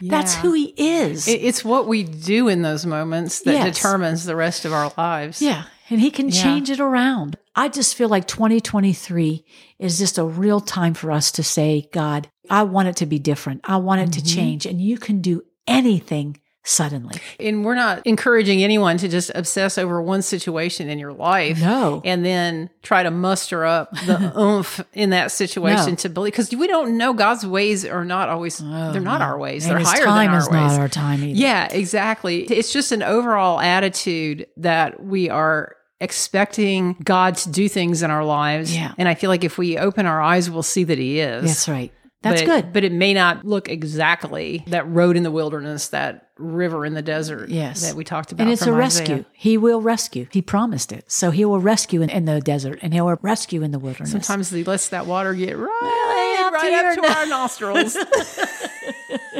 That's 0.00 0.36
who 0.36 0.52
He 0.54 0.72
is. 0.76 1.28
It's 1.28 1.64
what 1.64 1.86
we 1.86 2.02
do 2.02 2.48
in 2.48 2.62
those 2.62 2.86
moments 2.86 3.40
that 3.42 3.52
Yes. 3.52 3.76
determines 3.76 4.24
the 4.24 4.36
rest 4.36 4.64
of 4.64 4.72
our 4.72 4.90
lives. 4.96 5.42
yeah. 5.42 5.64
And 5.90 6.00
He 6.00 6.10
can 6.10 6.28
Yeah. 6.28 6.42
change 6.42 6.70
it 6.70 6.80
around. 6.80 7.36
I 7.54 7.68
just 7.68 7.94
feel 7.94 8.08
like 8.08 8.26
2023 8.26 9.44
is 9.78 9.98
just 9.98 10.18
a 10.18 10.24
real 10.24 10.60
time 10.60 10.94
for 10.94 11.10
us 11.10 11.32
to 11.32 11.42
say, 11.42 11.88
God, 11.92 12.28
I 12.50 12.62
want 12.62 12.88
it 12.88 12.96
to 12.96 13.06
be 13.06 13.18
different. 13.18 13.60
I 13.64 13.76
want 13.78 14.00
it 14.02 14.12
to 14.12 14.20
mm-hmm. 14.20 14.36
change. 14.36 14.66
And 14.66 14.80
you 14.80 14.98
can 14.98 15.20
do 15.20 15.42
anything 15.66 16.40
suddenly. 16.68 17.18
And 17.40 17.64
we're 17.64 17.74
not 17.74 18.06
encouraging 18.06 18.62
anyone 18.62 18.98
to 18.98 19.08
just 19.08 19.30
obsess 19.34 19.78
over 19.78 20.00
one 20.02 20.22
situation 20.22 20.88
in 20.88 20.98
your 20.98 21.12
life. 21.12 21.60
No. 21.60 22.02
And 22.04 22.24
then 22.24 22.70
try 22.82 23.02
to 23.02 23.10
muster 23.10 23.64
up 23.64 23.90
the 24.06 24.32
oomph 24.38 24.84
in 24.92 25.10
that 25.10 25.32
situation 25.32 25.90
No. 25.90 25.94
to 25.96 26.08
believe. 26.08 26.32
Because 26.32 26.50
we 26.54 26.66
don't 26.66 26.96
know 26.98 27.12
God's 27.14 27.46
ways 27.46 27.84
are 27.84 28.04
not 28.04 28.28
always, 28.28 28.60
oh, 28.62 28.92
they're 28.92 29.00
not 29.00 29.22
our 29.22 29.38
ways. 29.38 29.66
Oh, 29.66 29.70
And 29.74 29.78
they're 29.78 29.86
higher 29.92 30.04
time 30.04 30.26
than 30.26 30.34
our 30.34 30.40
is 30.40 30.46
ways. 30.48 30.54
not 30.72 30.80
our 30.80 30.88
time 30.88 31.24
either. 31.24 31.38
Yeah, 31.38 31.68
exactly. 31.72 32.42
It's 32.44 32.72
just 32.72 32.92
an 32.92 33.02
overall 33.02 33.60
attitude 33.60 34.46
that 34.58 35.02
we 35.02 35.30
are 35.30 35.74
expecting 36.00 36.96
God 37.02 37.36
to 37.36 37.50
do 37.50 37.68
things 37.68 38.02
in 38.02 38.10
our 38.10 38.24
lives. 38.24 38.74
Yeah. 38.74 38.92
And 38.98 39.08
I 39.08 39.14
feel 39.14 39.30
like 39.30 39.42
if 39.44 39.58
we 39.58 39.78
open 39.78 40.06
our 40.06 40.20
eyes, 40.20 40.50
we'll 40.50 40.62
see 40.62 40.84
that 40.84 40.98
He 40.98 41.20
is. 41.20 41.44
That's 41.44 41.68
right. 41.68 41.92
That's 42.22 42.42
But- 42.42 42.46
good. 42.46 42.72
But 42.72 42.82
it 42.84 42.92
may 42.92 43.14
not 43.14 43.44
look 43.44 43.68
exactly 43.68 44.64
that 44.66 44.88
road 44.88 45.16
in 45.16 45.22
the 45.22 45.30
wilderness, 45.30 45.88
that 45.88 46.26
river 46.36 46.84
in 46.84 46.94
the 46.94 47.02
desert 47.02 47.48
Yes. 47.48 47.82
that 47.82 47.94
we 47.96 48.02
talked 48.04 48.32
about. 48.32 48.42
And 48.44 48.52
it's 48.52 48.66
a 48.66 48.72
rescue. 48.72 49.14
Isaiah. 49.16 49.26
He 49.32 49.56
will 49.56 49.80
rescue. 49.80 50.26
He 50.30 50.42
promised 50.42 50.90
it. 50.92 51.04
So 51.10 51.30
he 51.30 51.44
will 51.44 51.60
rescue 51.60 52.02
in, 52.02 52.10
in 52.10 52.24
the 52.24 52.40
desert 52.40 52.78
and 52.82 52.92
he 52.92 53.00
will 53.00 53.18
rescue 53.22 53.62
in 53.62 53.70
the 53.70 53.78
wilderness. 53.78 54.10
Sometimes 54.10 54.50
he 54.50 54.64
lets 54.64 54.88
that 54.88 55.06
water 55.06 55.32
get 55.34 55.56
right, 55.56 56.40
up 56.52 56.60
to 56.60 56.68
up 57.02 57.12
to 57.12 57.20
our 57.20 57.26
nostrils. 57.28 57.96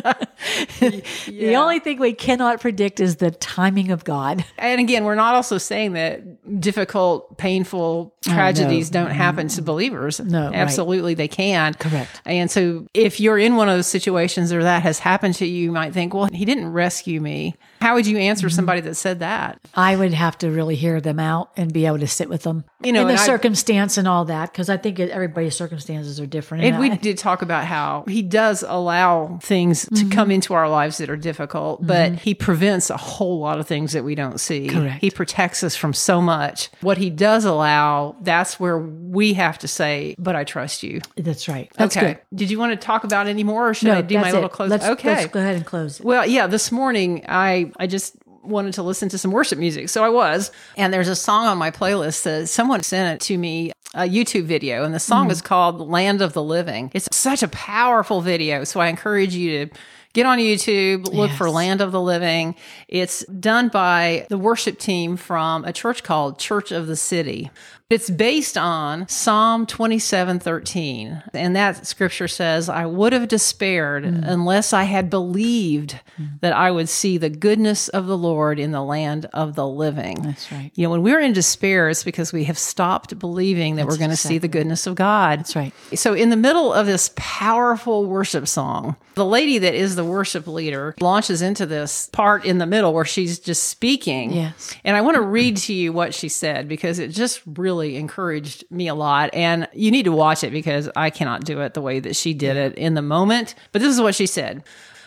The 0.81 1.57
only 1.57 1.79
thing 1.81 1.99
we 1.99 2.13
cannot 2.13 2.61
predict 2.61 3.01
is 3.01 3.17
the 3.17 3.31
timing 3.31 3.91
of 3.91 4.05
God. 4.05 4.45
and 4.59 4.81
again, 4.81 5.05
we're 5.05 5.15
not 5.15 5.35
also 5.35 5.59
saying 5.59 5.93
that 5.93 6.61
difficult, 6.61 7.37
painful 7.37 8.15
tragedies 8.23 8.91
don't 8.91 9.07
mm-hmm. 9.07 9.15
happen 9.15 9.49
to 9.49 9.63
believers. 9.63 10.21
Oh, 10.21 10.25
No, 10.25 10.47
right. 10.47 10.55
absolutely 10.55 11.15
they 11.15 11.29
can. 11.29 11.75
Correct. 11.75 12.23
And 12.25 12.51
so, 12.51 12.87
if 12.95 13.21
you're 13.21 13.39
in 13.39 13.57
one 13.57 13.69
of 13.69 13.77
those 13.77 13.87
situations 13.87 14.53
or 14.53 14.63
that 14.63 14.83
has 14.83 14.99
happened 14.99 15.35
to 15.37 15.47
you, 15.47 15.65
you 15.65 15.73
might 15.73 15.93
think, 15.93 16.15
"Well, 16.15 16.29
he 16.33 16.45
didn't 16.45 16.73
rescue 16.73 17.21
me." 17.21 17.57
How 17.81 17.95
would 17.95 18.07
you 18.07 18.19
answer 18.19 18.47
Mm-hmm. 18.49 18.55
somebody 18.57 18.81
that 18.83 18.95
said 18.95 19.21
that? 19.21 19.61
I 19.75 19.97
would 19.97 20.12
have 20.14 20.38
to 20.38 20.51
really 20.51 20.75
hear 20.77 21.01
them 21.01 21.19
out 21.21 21.51
and 21.57 21.73
be 21.73 21.87
able 21.87 21.99
to 21.99 22.07
sit 22.07 22.29
with 22.29 22.43
them. 22.43 22.64
You 22.83 22.93
know, 22.93 23.03
in 23.03 23.07
the 23.09 23.12
and 23.14 23.21
I- 23.21 23.27
circumstance 23.27 23.97
and 23.99 24.07
all 24.09 24.25
that, 24.27 24.53
because 24.53 24.69
I 24.69 24.77
think 24.77 24.99
everybody's 25.01 25.57
circumstances 25.57 26.21
are 26.21 26.27
different. 26.27 26.64
And 26.64 26.79
we 26.79 26.91
I- 26.91 26.97
did 26.97 27.19
talk 27.19 27.43
about 27.43 27.64
how 27.64 28.05
he 28.09 28.23
does 28.23 28.62
allow 28.67 29.38
things 29.43 29.83
to 29.87 29.88
Mm-hmm. 29.95 30.11
come 30.11 30.31
into 30.31 30.55
our 30.55 30.69
lives 30.69 30.99
that 30.99 31.11
are 31.11 31.17
difficult, 31.17 31.87
but 31.87 32.12
he 32.14 32.35
prevents 32.35 32.91
a 32.91 32.97
whole 32.97 33.38
lot 33.41 33.59
of 33.59 33.67
things 33.67 33.93
that 33.93 34.05
we 34.05 34.14
don't 34.14 34.38
see. 34.38 34.69
Correct. 34.69 35.01
He 35.01 35.11
protects 35.11 35.62
us 35.64 35.75
from 35.77 35.93
so 35.93 36.21
much. 36.21 36.71
What 36.81 36.99
he 36.99 37.11
does 37.11 37.45
allow, 37.45 38.17
that's 38.23 38.59
where 38.61 38.79
we 38.79 39.35
have 39.35 39.59
to 39.61 39.69
say, 39.69 40.14
but 40.19 40.37
I 40.37 40.45
trust 40.45 40.83
you. 40.83 41.01
that's 41.17 41.49
right. 41.49 41.71
That's 41.77 41.97
okay. 41.97 42.07
good. 42.14 42.19
Did 42.38 42.51
you 42.51 42.59
want 42.59 42.73
to 42.79 42.87
talk 42.87 43.05
about 43.05 43.27
any 43.27 43.45
more 43.45 43.69
or 43.71 43.75
should 43.75 43.88
I 43.91 44.01
do 44.03 44.17
my 44.17 44.23
that's 44.25 44.35
little 44.35 44.49
it. 44.49 44.53
close? 44.53 44.71
Let's, 44.71 44.87
okay. 44.87 45.09
let's 45.17 45.33
go 45.33 45.41
ahead 45.41 45.57
and 45.57 45.67
close 45.67 46.01
it. 46.01 46.07
Well, 46.07 46.27
yeah, 46.27 46.47
this 46.47 46.71
morning 46.73 47.25
I 47.29 47.68
I 47.79 47.87
just 47.87 48.17
wanted 48.43 48.75
to 48.75 48.83
listen 48.83 49.09
to 49.11 49.19
some 49.19 49.31
worship 49.31 49.59
music. 49.59 49.89
So 49.89 50.05
I 50.05 50.09
was. 50.09 50.51
And 50.77 50.93
there's 50.93 51.09
a 51.09 51.17
song 51.17 51.47
on 51.47 51.59
my 51.59 51.71
playlist 51.71 52.23
that 52.23 52.49
someone 52.49 52.83
sent 52.83 53.15
it 53.15 53.27
to 53.27 53.37
me, 53.37 53.73
a 53.95 54.03
YouTube 54.03 54.45
video, 54.45 54.85
and 54.85 54.95
the 54.95 55.01
song 55.01 55.25
Mm-hmm. 55.25 55.33
is 55.33 55.43
called 55.43 55.81
Land 55.81 56.23
of 56.23 56.33
the 56.33 56.43
Living. 56.43 56.91
It's 56.95 57.09
such 57.15 57.43
a 57.43 57.49
powerful 57.49 58.21
video. 58.21 58.65
So 58.65 58.81
I 58.81 58.89
encourage 58.89 59.35
you 59.35 59.67
to 59.67 59.75
get 60.15 60.25
on 60.25 60.39
YouTube, 60.39 61.13
look 61.13 61.31
for 61.31 61.51
Land 61.51 61.81
of 61.81 61.93
the 61.93 62.01
Living. 62.01 62.55
It's 62.89 63.25
done 63.27 63.69
by 63.69 64.27
the 64.31 64.39
worship 64.39 64.79
team 64.79 65.17
from 65.17 65.65
a 65.65 65.73
church 65.73 66.03
called 66.03 66.39
Church 66.39 66.73
of 66.73 66.87
the 66.87 66.97
City. 66.97 67.51
It's 67.90 68.11
based 68.11 68.59
on 68.59 69.09
Psalm 69.09 69.64
27 69.64 70.40
13. 70.40 71.22
And 71.33 71.57
that 71.57 71.87
scripture 71.87 72.29
says, 72.29 72.68
I 72.68 72.85
would 72.85 73.14
have 73.14 73.29
despaired 73.29 74.05
mm. 74.05 74.29
unless 74.29 74.74
I 74.74 74.83
had 74.83 75.09
believed 75.09 75.98
mm. 76.20 76.38
that 76.40 76.53
I 76.53 76.70
would 76.70 76.90
see 76.90 77.16
the 77.16 77.31
goodness 77.31 77.88
of 77.88 78.07
the 78.07 78.18
Lord 78.18 78.59
in 78.59 78.72
the 78.72 78.83
land 78.83 79.24
of 79.33 79.55
the 79.55 79.66
living. 79.66 80.20
That's 80.20 80.53
right. 80.53 80.70
You 80.74 80.85
know, 80.85 80.90
when 80.90 81.03
we're 81.03 81.20
in 81.20 81.33
despair, 81.33 81.88
it's 81.88 82.05
because 82.05 82.31
we 82.31 82.44
have 82.44 82.59
stopped 82.59 83.18
believing 83.18 83.77
that 83.77 83.85
That's 83.87 83.94
we're 83.94 83.98
going 83.98 84.11
to 84.11 84.14
exactly. 84.16 84.35
see 84.35 84.38
the 84.38 84.48
goodness 84.48 84.87
of 84.87 84.94
God. 84.94 85.38
That's 85.38 85.57
right. 85.57 85.72
So, 85.94 86.12
in 86.12 86.29
the 86.29 86.37
middle 86.37 86.74
of 86.74 86.85
this 86.85 87.11
powerful 87.16 88.05
worship 88.05 88.48
song, 88.48 88.96
the 89.14 89.24
lady 89.24 89.57
that 89.57 89.74
is 89.74 89.96
the 89.96 90.05
worship 90.05 90.46
leader 90.46 90.94
launches 91.01 91.40
into 91.40 91.64
this 91.64 92.11
part 92.12 92.44
in 92.44 92.59
the 92.59 92.66
middle 92.66 92.92
where 92.92 93.07
she's 93.07 93.38
just 93.38 93.62
speaking. 93.64 94.31
Yes. 94.31 94.74
And 94.85 94.94
I 94.94 95.01
want 95.01 95.14
to 95.14 95.22
read 95.22 95.57
to 95.57 95.72
you 95.72 95.94
what 95.94 96.12
she 96.12 96.29
said 96.29 96.68
because 96.68 96.98
it 96.98 97.09
just 97.09 97.40
really 97.46 97.78
really 97.79 97.97
encouraged 97.97 98.64
me 98.71 98.88
a 98.88 98.95
lot. 98.95 99.31
And 99.33 99.69
you 99.73 99.91
need 99.91 100.05
to 100.05 100.12
watch 100.12 100.43
it 100.43 100.51
because 100.51 100.88
I 100.97 101.11
cannot 101.11 101.45
do 101.45 101.61
it 101.61 101.75
the 101.75 101.81
way 101.81 102.01
that 102.01 102.17
she 102.17 102.35
did 102.35 102.57
it 102.57 102.75
in 102.75 102.95
the 102.95 103.03
moment. 103.03 103.55
But 103.73 103.83
this 103.83 103.95
is 103.95 104.01
what 104.01 104.14
she 104.14 104.27
said. 104.27 104.64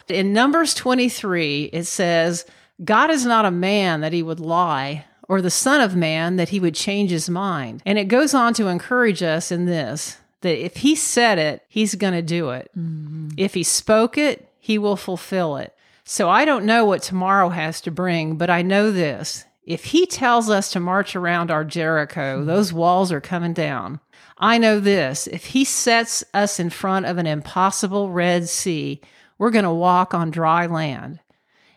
In 0.08 0.34
Numbers 0.34 0.74
23, 0.74 1.66
it 1.66 1.84
says, 1.84 2.46
God 2.84 3.12
is 3.12 3.26
not 3.26 3.46
a 3.46 3.52
man 3.52 4.02
that 4.02 4.14
he 4.14 4.24
would 4.24 4.40
lie, 4.40 5.06
or 5.30 5.42
the 5.42 5.52
Son 5.52 5.82
of 5.82 5.96
Man 5.96 6.38
that 6.38 6.50
he 6.50 6.60
would 6.60 6.76
change 6.76 7.12
his 7.12 7.30
mind. 7.30 7.82
And 7.86 7.98
it 8.00 8.06
goes 8.06 8.34
on 8.34 8.54
to 8.56 8.68
encourage 8.68 9.22
us 9.22 9.52
in 9.52 9.66
this 9.66 10.18
that 10.42 10.66
if 10.66 10.78
he 10.78 10.96
said 10.96 11.38
it, 11.38 11.64
he's 11.70 11.94
going 11.96 12.14
to 12.14 12.22
do 12.24 12.50
it. 12.50 12.72
Mm-hmm. 12.78 13.30
If 13.38 13.54
he 13.54 13.64
spoke 13.64 14.18
it, 14.18 14.50
he 14.60 14.80
will 14.80 14.98
fulfill 14.98 15.58
it. 15.58 15.76
So 16.04 16.30
I 16.30 16.46
don't 16.46 16.66
know 16.66 16.84
what 16.84 17.04
tomorrow 17.04 17.50
has 17.50 17.80
to 17.82 17.92
bring, 17.92 18.38
but 18.38 18.50
I 18.50 18.64
know 18.64 18.92
this 18.92 19.46
if 19.64 19.86
he 19.86 20.06
tells 20.06 20.50
us 20.50 20.72
to 20.72 20.80
march 20.80 21.16
around 21.16 21.52
our 21.52 21.64
Jericho, 21.64 22.40
hmm. 22.40 22.46
those 22.46 22.74
walls 22.74 23.12
are 23.12 23.22
coming 23.22 23.54
down. 23.54 24.00
I 24.38 24.58
know 24.58 24.80
this 24.80 25.28
if 25.28 25.48
he 25.48 25.64
sets 25.64 26.24
us 26.34 26.60
in 26.60 26.70
front 26.70 27.06
of 27.06 27.18
an 27.18 27.28
impossible 27.28 28.10
Red 28.12 28.50
Sea, 28.50 29.02
we're 29.38 29.52
going 29.52 29.66
to 29.66 29.72
walk 29.72 30.14
on 30.14 30.32
dry 30.32 30.66
land. 30.66 31.20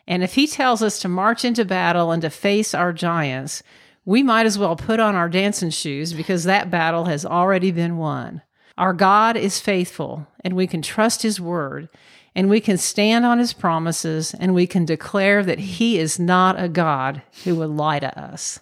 And 0.06 0.22
if 0.22 0.34
he 0.34 0.46
tells 0.46 0.82
us 0.82 0.98
to 1.00 1.08
march 1.08 1.44
into 1.44 1.64
battle 1.64 2.10
and 2.10 2.22
to 2.22 2.30
face 2.30 2.74
our 2.74 2.92
giants, 2.92 3.62
we 4.04 4.22
might 4.22 4.44
as 4.44 4.58
well 4.58 4.76
put 4.76 5.00
on 5.00 5.14
our 5.14 5.30
dancing 5.30 5.70
shoes 5.70 6.12
because 6.12 6.44
that 6.44 6.70
battle 6.70 7.06
has 7.06 7.24
already 7.24 7.70
been 7.70 7.96
won. 7.96 8.42
Our 8.76 8.92
God 8.92 9.36
is 9.36 9.60
faithful, 9.60 10.26
and 10.42 10.54
we 10.54 10.66
can 10.66 10.82
trust 10.82 11.22
his 11.22 11.40
word 11.40 11.88
and 12.34 12.48
we 12.48 12.60
can 12.60 12.76
stand 12.76 13.24
on 13.24 13.38
his 13.38 13.52
promises 13.52 14.34
and 14.34 14.54
we 14.54 14.66
can 14.66 14.84
declare 14.84 15.42
that 15.42 15.58
he 15.58 15.98
is 15.98 16.18
not 16.18 16.60
a 16.60 16.68
God 16.68 17.22
who 17.44 17.56
would 17.56 17.70
lie 17.70 18.00
to 18.00 18.18
us. 18.20 18.60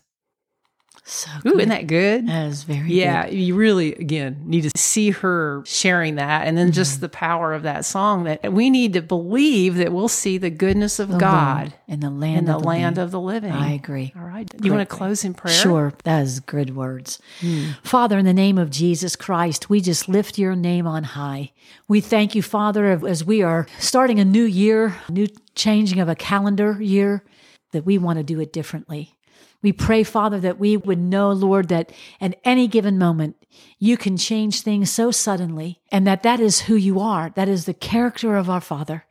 So 1.04 1.30
Ooh, 1.46 1.58
isn't 1.58 1.68
that 1.68 1.88
good? 1.88 2.28
That 2.28 2.46
is 2.46 2.62
very 2.62 2.92
yeah, 2.92 3.26
good. 3.26 3.34
you 3.34 3.56
really, 3.56 3.92
again, 3.96 4.40
need 4.44 4.62
to 4.62 4.70
see 4.76 5.10
her 5.10 5.62
sharing 5.66 6.14
that. 6.14 6.46
And 6.46 6.56
then 6.56 6.68
mm-hmm. 6.68 6.74
just 6.74 7.00
the 7.00 7.08
power 7.08 7.52
of 7.52 7.64
that 7.64 7.84
song 7.84 8.24
that 8.24 8.52
we 8.52 8.70
need 8.70 8.92
to 8.92 9.02
believe 9.02 9.76
that 9.76 9.92
we'll 9.92 10.06
see 10.06 10.38
the 10.38 10.50
goodness 10.50 11.00
of 11.00 11.08
the 11.08 11.18
God 11.18 11.74
in 11.88 12.00
the 12.00 12.10
land, 12.10 12.38
in 12.38 12.44
the, 12.44 12.54
of, 12.54 12.62
the 12.62 12.68
land 12.68 12.98
of 12.98 13.10
the 13.10 13.20
living. 13.20 13.50
I 13.50 13.72
agree. 13.72 14.12
All 14.16 14.22
right. 14.22 14.48
You 14.62 14.72
want 14.72 14.88
to 14.88 14.94
close 14.94 15.24
in 15.24 15.34
prayer? 15.34 15.54
Sure. 15.54 15.92
That 16.04 16.22
is 16.22 16.38
good 16.38 16.76
words. 16.76 17.18
Mm. 17.40 17.74
Father, 17.82 18.16
in 18.18 18.24
the 18.24 18.32
name 18.32 18.56
of 18.56 18.70
Jesus 18.70 19.16
Christ, 19.16 19.68
we 19.68 19.80
just 19.80 20.08
lift 20.08 20.38
your 20.38 20.54
name 20.54 20.86
on 20.86 21.02
high. 21.02 21.50
We 21.88 22.00
thank 22.00 22.36
you, 22.36 22.42
Father, 22.42 23.00
as 23.06 23.24
we 23.24 23.42
are 23.42 23.66
starting 23.80 24.20
a 24.20 24.24
new 24.24 24.44
year, 24.44 24.96
new 25.08 25.26
changing 25.56 25.98
of 25.98 26.08
a 26.08 26.14
calendar 26.14 26.80
year, 26.80 27.24
that 27.72 27.84
we 27.84 27.98
want 27.98 28.18
to 28.18 28.22
do 28.22 28.38
it 28.38 28.52
differently. 28.52 29.16
We 29.62 29.72
pray, 29.72 30.02
Father, 30.02 30.40
that 30.40 30.58
we 30.58 30.76
would 30.76 30.98
know, 30.98 31.30
Lord, 31.30 31.68
that 31.68 31.92
at 32.20 32.38
any 32.44 32.66
given 32.66 32.98
moment, 32.98 33.36
you 33.78 33.96
can 33.96 34.16
change 34.16 34.60
things 34.60 34.90
so 34.90 35.10
suddenly, 35.10 35.80
and 35.90 36.06
that 36.06 36.22
that 36.24 36.40
is 36.40 36.62
who 36.62 36.74
you 36.74 36.98
are. 37.00 37.30
That 37.30 37.48
is 37.48 37.64
the 37.64 37.74
character 37.74 38.36
of 38.36 38.50
our 38.50 38.60
Father. 38.60 39.04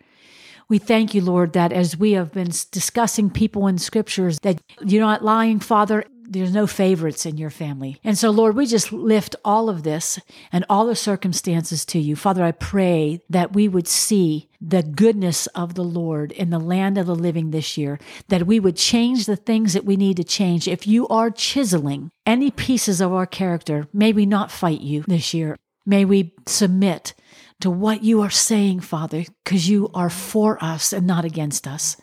We 0.67 0.77
thank 0.77 1.13
you, 1.13 1.21
Lord, 1.21 1.53
that 1.53 1.73
as 1.73 1.97
we 1.97 2.13
have 2.13 2.31
been 2.31 2.51
discussing 2.71 3.29
people 3.29 3.67
in 3.67 3.77
scriptures, 3.77 4.39
that 4.39 4.61
you're 4.81 5.01
not 5.01 5.23
lying, 5.23 5.59
Father, 5.59 6.05
there's 6.31 6.53
no 6.53 6.65
favorites 6.65 7.25
in 7.25 7.37
your 7.37 7.49
family. 7.49 7.99
And 8.03 8.17
so, 8.17 8.29
Lord, 8.29 8.55
we 8.55 8.65
just 8.65 8.93
lift 8.93 9.35
all 9.43 9.69
of 9.69 9.83
this 9.83 10.19
and 10.51 10.65
all 10.69 10.85
the 10.85 10.95
circumstances 10.95 11.83
to 11.85 11.99
you. 11.99 12.15
Father, 12.15 12.43
I 12.43 12.51
pray 12.51 13.21
that 13.29 13.53
we 13.53 13.67
would 13.67 13.87
see 13.87 14.49
the 14.61 14.81
goodness 14.81 15.47
of 15.47 15.73
the 15.73 15.83
Lord 15.83 16.31
in 16.31 16.49
the 16.49 16.59
land 16.59 16.97
of 16.97 17.05
the 17.05 17.15
living 17.15 17.51
this 17.51 17.77
year, 17.77 17.99
that 18.29 18.47
we 18.47 18.59
would 18.59 18.77
change 18.77 19.25
the 19.25 19.35
things 19.35 19.73
that 19.73 19.85
we 19.85 19.97
need 19.97 20.17
to 20.17 20.23
change. 20.23 20.67
If 20.67 20.87
you 20.87 21.07
are 21.09 21.31
chiseling 21.31 22.11
any 22.25 22.49
pieces 22.49 23.01
of 23.01 23.11
our 23.11 23.25
character, 23.25 23.87
may 23.91 24.13
we 24.13 24.25
not 24.25 24.51
fight 24.51 24.81
you 24.81 25.03
this 25.07 25.33
year. 25.33 25.57
May 25.85 26.05
we 26.05 26.33
submit 26.47 27.13
to 27.59 27.69
what 27.69 28.03
you 28.03 28.21
are 28.21 28.29
saying, 28.29 28.79
Father, 28.81 29.25
because 29.43 29.69
you 29.69 29.89
are 29.93 30.09
for 30.09 30.63
us 30.63 30.93
and 30.93 31.05
not 31.05 31.25
against 31.25 31.67
us. 31.67 31.97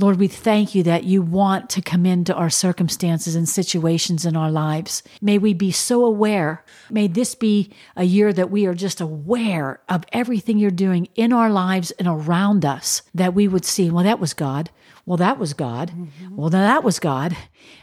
Lord, 0.00 0.18
we 0.18 0.28
thank 0.28 0.74
you 0.74 0.82
that 0.84 1.04
you 1.04 1.20
want 1.20 1.68
to 1.70 1.82
come 1.82 2.06
into 2.06 2.34
our 2.34 2.48
circumstances 2.48 3.34
and 3.34 3.46
situations 3.46 4.24
in 4.24 4.34
our 4.34 4.50
lives. 4.50 5.02
May 5.20 5.36
we 5.36 5.52
be 5.52 5.70
so 5.70 6.06
aware. 6.06 6.64
May 6.88 7.06
this 7.06 7.34
be 7.34 7.70
a 7.96 8.04
year 8.04 8.32
that 8.32 8.50
we 8.50 8.64
are 8.64 8.72
just 8.72 9.02
aware 9.02 9.82
of 9.90 10.04
everything 10.10 10.58
you're 10.58 10.70
doing 10.70 11.08
in 11.16 11.34
our 11.34 11.50
lives 11.50 11.90
and 11.92 12.08
around 12.08 12.64
us, 12.64 13.02
that 13.14 13.34
we 13.34 13.46
would 13.46 13.66
see, 13.66 13.90
well, 13.90 14.04
that 14.04 14.18
was 14.18 14.32
God. 14.32 14.70
Well, 15.06 15.16
that 15.16 15.38
was 15.38 15.54
God. 15.54 15.90
Mm-hmm. 15.90 16.36
Well, 16.36 16.50
now 16.50 16.60
that 16.60 16.84
was 16.84 16.98
God. 16.98 17.36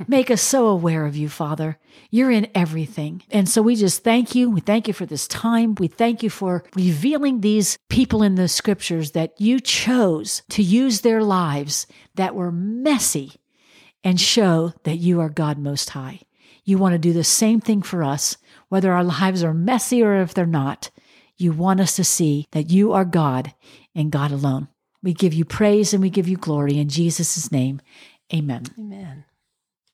Make 0.07 0.31
us 0.31 0.41
so 0.41 0.67
aware 0.67 1.05
of 1.05 1.15
you, 1.15 1.29
Father. 1.29 1.77
You're 2.09 2.31
in 2.31 2.47
everything. 2.55 3.23
And 3.31 3.49
so 3.49 3.61
we 3.61 3.75
just 3.75 4.03
thank 4.03 4.35
you. 4.35 4.49
We 4.49 4.61
thank 4.61 4.87
you 4.87 4.93
for 4.93 5.05
this 5.05 5.27
time. 5.27 5.75
We 5.75 5.87
thank 5.87 6.23
you 6.23 6.29
for 6.29 6.63
revealing 6.75 7.41
these 7.41 7.77
people 7.89 8.23
in 8.23 8.35
the 8.35 8.47
scriptures 8.47 9.11
that 9.11 9.39
you 9.39 9.59
chose 9.59 10.43
to 10.49 10.63
use 10.63 11.01
their 11.01 11.23
lives 11.23 11.87
that 12.15 12.35
were 12.35 12.51
messy 12.51 13.33
and 14.03 14.21
show 14.21 14.73
that 14.83 14.97
you 14.97 15.19
are 15.19 15.29
God 15.29 15.57
Most 15.57 15.89
High. 15.89 16.21
You 16.63 16.77
want 16.77 16.93
to 16.93 16.99
do 16.99 17.13
the 17.13 17.23
same 17.23 17.61
thing 17.61 17.81
for 17.81 18.03
us, 18.03 18.37
whether 18.69 18.91
our 18.91 19.03
lives 19.03 19.43
are 19.43 19.53
messy 19.53 20.03
or 20.03 20.21
if 20.21 20.33
they're 20.33 20.45
not. 20.45 20.91
You 21.37 21.51
want 21.51 21.79
us 21.79 21.95
to 21.95 22.03
see 22.03 22.47
that 22.51 22.69
you 22.69 22.93
are 22.93 23.05
God 23.05 23.53
and 23.95 24.11
God 24.11 24.31
alone. 24.31 24.67
We 25.03 25.13
give 25.13 25.33
you 25.33 25.45
praise 25.45 25.93
and 25.93 26.01
we 26.01 26.09
give 26.09 26.27
you 26.27 26.37
glory 26.37 26.77
in 26.77 26.89
Jesus' 26.89 27.51
name. 27.51 27.81
Amen. 28.33 28.63
Amen. 28.77 29.25